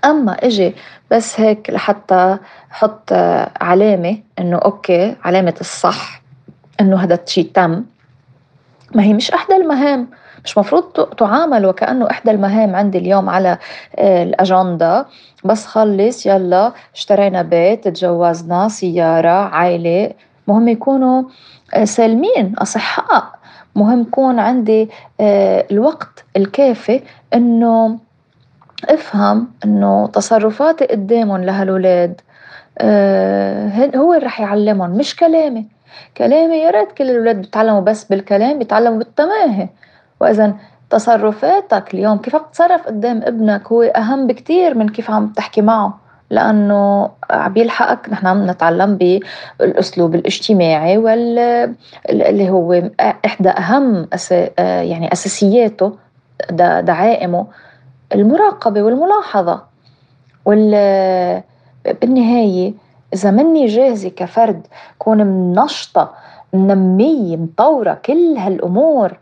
أما 0.05 0.33
إجي 0.33 0.75
بس 1.11 1.41
هيك 1.41 1.71
لحتى 1.71 2.39
حط 2.71 3.13
علامة 3.61 4.19
إنه 4.39 4.57
أوكي 4.59 5.17
علامة 5.25 5.55
الصح 5.61 6.23
إنه 6.81 6.97
هذا 6.97 7.15
الشيء 7.15 7.51
تم. 7.55 7.85
ما 8.95 9.03
هي 9.03 9.13
مش 9.13 9.31
إحدى 9.31 9.57
المهام 9.57 10.09
مش 10.45 10.59
مفروض 10.59 10.83
تعامل 11.15 11.67
وكأنه 11.67 12.11
إحدى 12.11 12.31
المهام 12.31 12.77
عندي 12.77 12.99
اليوم 12.99 13.29
على 13.29 13.59
آه، 13.99 14.23
الأجندة. 14.23 15.07
بس 15.45 15.67
خلص 15.67 16.27
يلا 16.27 16.73
اشترينا 16.95 17.43
بيت 17.43 17.89
تجوزنا 17.89 18.69
سيارة 18.69 19.29
عائلة. 19.29 20.11
مهم 20.49 20.69
يكونوا 20.69 21.23
آه، 21.75 21.85
سالمين 21.85 22.55
أصحاء. 22.59 23.25
مهم 23.75 24.01
يكون 24.01 24.39
عندي 24.39 24.91
آه، 25.21 25.67
الوقت 25.71 26.25
الكافي 26.37 27.01
إنه 27.35 27.99
افهم 28.85 29.49
انه 29.65 30.07
تصرفاتي 30.07 30.85
قدامهم 30.85 31.45
لهالولاد 31.45 32.21
آه 32.79 33.91
هو 33.97 34.15
اللي 34.15 34.27
رح 34.27 34.41
يعلمهم 34.41 34.91
مش 34.91 35.17
كلامي. 35.17 35.67
كلامي 36.17 36.57
يا 36.57 36.71
ريت 36.71 36.93
كل 36.93 37.11
الاولاد 37.11 37.37
بيتعلموا 37.37 37.81
بس 37.81 38.05
بالكلام 38.05 38.59
بيتعلموا 38.59 38.99
بالتماهي. 38.99 39.69
واذا 40.21 40.55
تصرفاتك 40.91 41.95
اليوم 41.95 42.19
كيف 42.19 42.37
عم 42.37 42.43
تتصرف 42.53 42.87
قدام 42.87 43.23
ابنك 43.25 43.67
هو 43.73 43.83
أهم 43.83 44.27
بكتير 44.27 44.75
من 44.75 44.89
كيف 44.89 45.11
عم 45.11 45.29
تحكي 45.29 45.63
معه. 45.63 45.99
لأنه 46.31 47.11
عم 47.31 47.53
بيلحقك 47.53 48.09
نحن 48.11 48.27
عم 48.27 48.51
نتعلم 48.51 48.97
بالأسلوب 49.61 50.15
الاجتماعي 50.15 50.99
وال 50.99 51.39
اللي 52.11 52.51
هو 52.51 52.83
إحدى 53.01 53.49
أهم 53.49 54.09
أس... 54.13 54.33
يعني 54.59 55.13
أساسياته 55.13 55.97
دعائمه. 56.81 57.47
المراقبة 58.15 58.83
والملاحظة. 58.83 59.63
وال 60.45 61.43
بالنهاية 62.03 62.75
إذا 63.15 63.31
مني 63.31 63.67
جاهزة 63.67 64.09
كفرد 64.09 64.67
كون 64.99 65.27
منشطة 65.27 66.15
منمية 66.53 67.37
مطورة 67.37 67.95
كل 67.95 68.37
هالأمور 68.37 69.19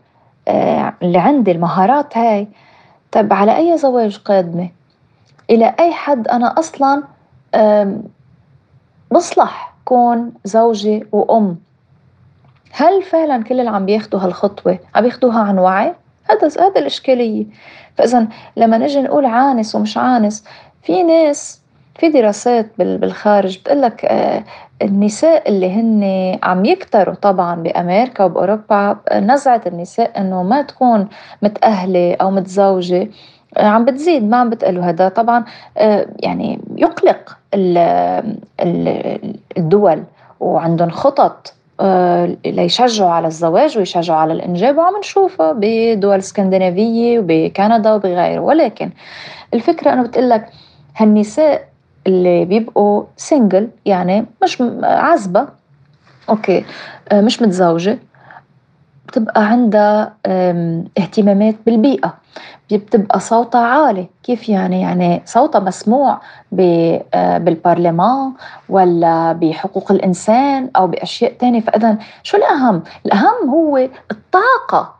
آه، 0.47 0.93
اللي 1.01 1.17
عندي 1.17 1.51
المهارات 1.51 2.17
هاي 2.17 2.47
طب 3.11 3.33
على 3.33 3.57
أي 3.57 3.77
زواج 3.77 4.17
قادمة؟ 4.17 4.69
إلى 5.49 5.75
أي 5.79 5.93
حد 5.93 6.27
أنا 6.27 6.55
أصلا 6.59 7.03
بصلح 9.11 9.73
كون 9.85 10.31
زوجة 10.45 11.07
وأم؟ 11.11 11.57
هل 12.71 13.03
فعلا 13.03 13.43
كل 13.43 13.59
اللي 13.59 13.71
عم 13.71 13.85
بياخدوا 13.85 14.19
هالخطوة؟ 14.19 14.79
عم 14.95 15.03
بياخدوها 15.03 15.39
عن 15.39 15.59
وعي؟ 15.59 15.95
هذا 16.29 16.67
هذا 16.67 16.79
الإشكالية. 16.79 17.45
فإذا 17.97 18.27
لما 18.57 18.77
نجي 18.77 19.01
نقول 19.01 19.25
عانس 19.25 19.75
ومش 19.75 19.97
عانس 19.97 20.43
في 20.83 21.03
ناس 21.03 21.61
في 21.99 22.09
دراسات 22.09 22.65
بالخارج 22.77 23.59
بتقول 23.59 23.81
لك 23.81 24.05
آه، 24.05 24.43
النساء 24.81 25.49
اللي 25.49 25.71
هن 25.71 26.03
عم 26.43 26.65
يكتروا 26.65 27.15
طبعا 27.15 27.55
بأمريكا 27.55 28.23
وبأوروبا 28.23 28.97
نزعه 29.13 29.61
النساء 29.67 30.21
إنه 30.21 30.43
ما 30.43 30.61
تكون 30.61 31.07
متأهلة 31.41 32.15
أو 32.21 32.31
متزوجة 32.31 33.07
آه، 33.57 33.65
عم 33.65 33.85
بتزيد 33.85 34.23
ما 34.23 34.37
عم 34.37 34.49
بتقلوا 34.49 34.83
هذا. 34.83 35.09
طبعا 35.09 35.45
آه، 35.77 36.07
يعني 36.19 36.59
يقلق 36.75 37.37
الدول 39.57 40.03
وعندهم 40.39 40.89
خطط 40.89 41.53
ليشجعوا 42.45 43.09
على 43.09 43.27
الزواج 43.27 43.77
ويشجعوا 43.77 44.19
على 44.19 44.33
الإنجاب 44.33 44.77
وعم 44.77 44.93
نشوفها 44.99 45.53
بدول 45.57 46.17
اسكندنافية 46.17 47.19
وبكندا 47.19 47.93
وبغيره. 47.93 48.39
ولكن 48.39 48.89
الفكرة 49.53 49.93
إنه 49.93 50.03
بتقول 50.03 50.29
لك 50.29 50.49
هالنساء 50.95 51.67
اللي 52.07 52.45
بيبقوا 52.45 53.03
single 53.17 53.69
يعني 53.85 54.25
مش 54.43 54.63
عزبة 54.83 55.47
okay 56.29 56.65
آه، 57.11 57.21
مش 57.21 57.41
متزوجة 57.41 57.99
بتبقى 59.07 59.45
عندها 59.45 60.13
اهتمامات 60.97 61.55
بالبيئة 61.65 62.13
بتبقى 62.71 63.19
صوتها 63.19 63.61
عالي. 63.61 64.07
كيف 64.23 64.49
يعني؟ 64.49 64.81
يعني 64.81 65.21
صوتها 65.25 65.59
مسموع 65.59 66.21
آه، 66.59 67.37
بالبرلمان 67.37 68.31
ولا 68.69 69.33
بحقوق 69.33 69.91
الإنسان 69.91 70.69
أو 70.75 70.87
بأشياء 70.87 71.33
تانية. 71.33 71.61
فإذا 71.61 71.97
شو 72.23 72.37
الأهم؟ 72.37 72.83
الأهم 73.05 73.49
هو 73.49 73.77
الطاقة 74.11 74.93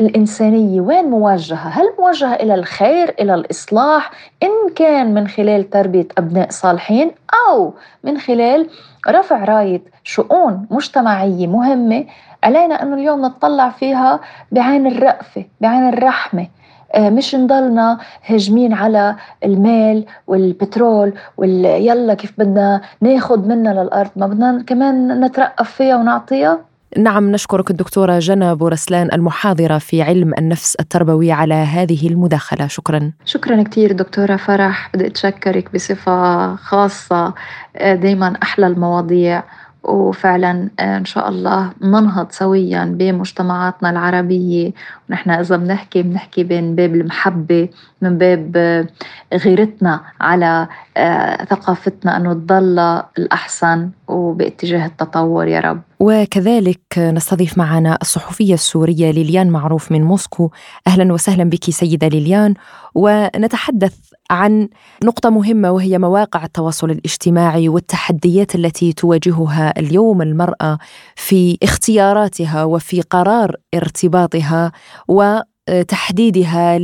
الإنسانية. 0.00 0.80
وين 0.80 1.04
موجهة؟ 1.04 1.68
هل 1.68 1.84
موجهة 1.98 2.34
إلى 2.34 2.54
الخير 2.54 3.14
إلى 3.20 3.34
الإصلاح؟ 3.34 4.10
إن 4.42 4.72
كان 4.76 5.14
من 5.14 5.28
خلال 5.28 5.70
تربية 5.70 6.08
أبناء 6.18 6.50
صالحين 6.50 7.10
أو 7.48 7.74
من 8.04 8.18
خلال 8.18 8.68
رفع 9.08 9.44
راية 9.44 9.82
شؤون 10.04 10.66
مجتمعية 10.70 11.46
مهمة 11.46 12.04
علينا 12.44 12.82
أنه 12.82 12.94
اليوم 12.94 13.22
نطلع 13.22 13.70
فيها 13.70 14.20
بعين 14.52 14.86
الرأفة 14.86 15.44
بعين 15.60 15.88
الرحمة. 15.88 16.46
آه، 16.94 17.10
مش 17.10 17.34
نضلنا 17.34 17.98
هجمين 18.26 18.72
على 18.72 19.16
المال 19.44 20.04
والبترول 20.26 21.12
ويلا 21.36 22.14
كيف 22.14 22.32
بدنا 22.38 22.80
ناخد 23.00 23.46
منها 23.46 23.72
للأرض؟ 23.72 24.10
ما 24.16 24.26
بدنا 24.26 24.64
كمان 24.66 25.24
نترأف 25.24 25.70
فيها 25.70 25.96
ونعطيها؟ 25.96 26.58
نعم 26.98 27.32
نشكرك 27.32 27.70
الدكتورة 27.70 28.18
جنى 28.18 28.54
بورسلان 28.54 29.08
المحاضرة 29.12 29.78
في 29.78 30.02
علم 30.02 30.32
النفس 30.38 30.76
التربوي 30.80 31.32
على 31.32 31.54
هذه 31.54 32.08
المداخلة. 32.08 32.66
شكرا. 32.66 33.12
شكرا 33.24 33.62
كثير 33.62 33.92
دكتورة 33.92 34.36
فرح. 34.36 34.90
بدي 34.94 35.06
أتشكرك 35.06 35.74
بصفة 35.74 36.54
خاصة. 36.56 37.34
دايما 37.80 38.34
أحلى 38.42 38.66
المواضيع. 38.66 39.42
وفعلا 39.82 40.70
آه، 40.80 40.96
إن 40.96 41.04
شاء 41.04 41.28
الله 41.28 41.72
ننهض 41.82 42.30
سويا 42.30 42.84
بمجتمعاتنا 42.84 43.90
العربية. 43.90 44.72
ونحن 45.10 45.30
إذا 45.30 45.56
بنحكي 45.56 46.02
بنحكي 46.02 46.44
من 46.44 46.74
باب 46.74 46.94
المحبة 46.94 47.68
من 48.02 48.18
باب 48.18 48.52
آه، 48.56 48.86
غيرتنا 49.34 50.00
على 50.20 50.68
آه، 50.96 51.44
ثقافتنا 51.44 52.16
إنه 52.16 52.32
تضل 52.32 52.78
الأحسن 53.18 53.90
وباتجاه 54.08 54.86
التطور 54.86 55.46
يا 55.46 55.60
رب. 55.60 55.80
وكذلك 56.00 56.98
نستضيف 56.98 57.58
معنا 57.58 57.98
الصحفية 58.02 58.54
السورية 58.54 59.10
ليليان 59.10 59.50
معروف 59.50 59.92
من 59.92 60.04
موسكو. 60.04 60.50
أهلا 60.86 61.12
وسهلا 61.12 61.44
بك 61.44 61.70
سيدة 61.70 62.08
ليليان. 62.08 62.54
ونتحدث 62.94 63.94
عن 64.30 64.68
نقطة 65.04 65.30
مهمة 65.30 65.70
وهي 65.70 65.98
مواقع 65.98 66.44
التواصل 66.44 66.90
الاجتماعي 66.90 67.68
والتحديات 67.68 68.54
التي 68.54 68.92
تواجهها 68.92 69.78
اليوم 69.78 70.22
المرأة 70.22 70.78
في 71.16 71.58
اختياراتها 71.62 72.64
وفي 72.64 73.00
قرار 73.00 73.56
ارتباطها 73.74 74.72
وتحديدها 75.08 76.78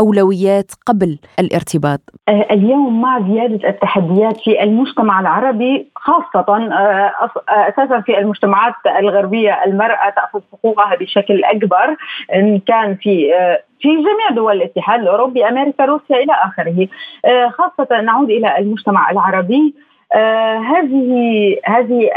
أولويات 0.00 0.70
قبل 0.86 1.18
الارتباط؟ 1.40 2.00
آه، 2.28 2.46
اليوم 2.50 3.00
مع 3.00 3.20
زيادة 3.20 3.68
التحديات 3.68 4.36
في 4.36 4.62
المجتمع 4.62 5.20
العربي 5.20 5.90
خاصة 5.96 6.44
آه، 6.48 7.12
آه، 7.48 7.68
أساسا 7.68 8.00
في 8.00 8.18
المجتمعات 8.18 8.74
الغربية 8.98 9.64
المرأة 9.66 10.10
تأخذ 10.10 10.40
حقوقها 10.52 10.96
بشكل 10.96 11.44
أكبر 11.44 11.96
إن 12.34 12.58
كان 12.58 12.96
في 12.96 13.30
في 13.80 13.88
جميع 13.88 14.30
دول 14.36 14.56
الاتحاد 14.56 15.00
الأوروبي 15.00 15.48
أمريكا 15.48 15.84
روسيا 15.84 16.16
إلى 16.16 16.32
آخره. 16.32 16.88
خاصة 17.50 18.00
نعود 18.00 18.30
إلى 18.30 18.58
المجتمع 18.58 19.10
العربي. 19.10 19.74
هذه 20.72 21.56
هذه 21.64 22.10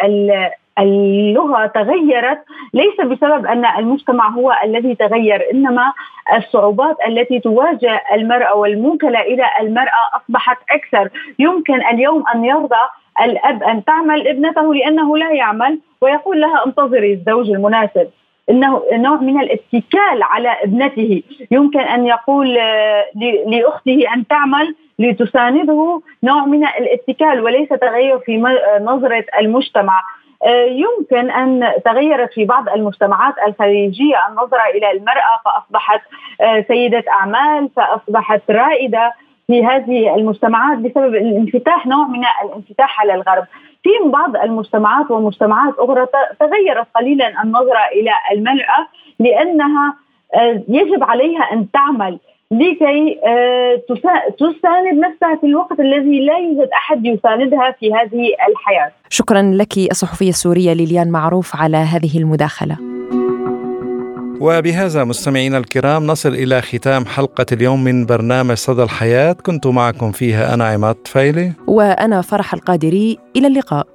اللغة 0.80 1.66
تغيرت 1.66 2.40
ليس 2.74 3.02
بسبب 3.02 3.46
أن 3.46 3.66
المجتمع 3.66 4.30
هو 4.30 4.54
الذي 4.64 4.96
تغير 4.96 5.52
إنما 5.54 5.94
الصعوبات 6.38 6.98
التي 7.08 7.40
تواجه 7.40 8.02
المرأة 8.14 8.56
والموكلة 8.56 9.22
إلى 9.22 9.46
المرأة 9.62 10.04
أصبحت 10.16 10.58
أكثر. 10.72 11.10
يمكن 11.40 11.86
اليوم 11.86 12.24
أن 12.36 12.46
يرضى 12.46 12.84
الأب 13.22 13.64
أن 13.64 13.84
تعمل 13.84 14.28
ابنته 14.28 14.76
لأنه 14.76 15.18
لا 15.18 15.32
يعمل 15.32 15.80
ويقول 16.02 16.42
لها 16.42 16.66
انتظري 16.66 17.14
الزوج 17.14 17.50
المناسب. 17.50 18.08
إنه 18.50 18.82
نوع 18.94 19.16
من 19.16 19.40
الاتكال 19.42 20.24
على 20.24 20.56
ابنته. 20.64 21.24
يمكن 21.52 21.80
أن 21.80 22.06
يقول 22.06 22.58
آه، 22.58 23.06
لأخته 23.48 24.14
أن 24.16 24.28
تعمل 24.28 24.76
لتسانده 25.00 26.02
نوع 26.24 26.46
من 26.46 26.66
الاتكال 26.66 27.42
وليس 27.42 27.70
تغير 27.70 28.20
في 28.20 28.38
نظرة 28.82 29.26
المجتمع. 29.40 30.02
يمكن 30.68 31.32
أن 31.32 31.72
تغيرت 31.86 32.34
في 32.34 32.46
بعض 32.46 32.70
المجتمعات 32.70 33.34
الخليجية 33.48 34.28
النظرة 34.30 34.64
إلى 34.76 34.92
المرأة 34.92 35.42
فأصبحت 35.46 36.02
آه، 36.42 36.66
سيدة 36.68 37.04
أعمال 37.10 37.70
فأصبحت 37.76 38.42
رائدة 38.52 39.14
في 39.48 39.66
هذه 39.66 40.16
المجتمعات 40.16 40.78
بسبب 40.78 41.16
الانفتاح 41.16 41.88
نوع 41.88 42.08
من 42.08 42.24
الانفتاح 42.44 43.02
على 43.02 43.14
الغرب. 43.14 43.44
في 43.84 43.90
بعض 44.06 44.36
المجتمعات 44.36 45.12
ومجتمعات 45.12 45.74
أخرى 45.78 46.08
تغيرت 46.40 46.88
قليلا 46.96 47.44
النظرة 47.44 47.86
إلى 47.92 48.12
المرأة 48.32 48.88
لأنها 49.20 49.96
آه، 50.36 50.64
يجب 50.68 51.04
عليها 51.04 51.54
أن 51.54 51.72
تعمل. 51.72 52.20
لكي 52.54 53.20
آه، 53.28 53.82
تساند 54.38 55.00
نفسها 55.06 55.36
في 55.42 55.48
الوقت 55.48 55.80
الذي 55.80 56.26
لا 56.26 56.38
يوجد 56.38 56.70
أحد 56.74 57.06
يساندها 57.06 57.76
في 57.80 57.94
هذه 57.94 58.24
الحياة. 58.50 58.92
شكرا 59.10 59.42
لك 59.42 59.78
الصحفية 59.78 60.30
السورية 60.30 60.74
ليليان 60.74 61.12
معروف 61.12 61.56
على 61.56 61.78
هذه 61.78 62.18
المداخلة. 62.18 62.78
وبهذا 64.42 65.04
مستمعينا 65.04 65.58
الكرام 65.58 66.08
نصل 66.08 66.30
إلى 66.34 66.62
ختام 66.62 67.06
حلقة 67.06 67.46
اليوم 67.52 67.84
من 67.84 68.06
برنامج 68.06 68.56
صدى 68.56 68.84
الحياة 68.84 69.34
كنت 69.34 69.68
معكم 69.68 70.12
فيها 70.12 70.54
أنا 70.54 70.68
عماد 70.68 70.98
فايلي 71.06 71.52
وأنا 71.68 72.22
فرح 72.22 72.54
القادري 72.54 73.18
إلى 73.36 73.48
اللقاء 73.48 73.88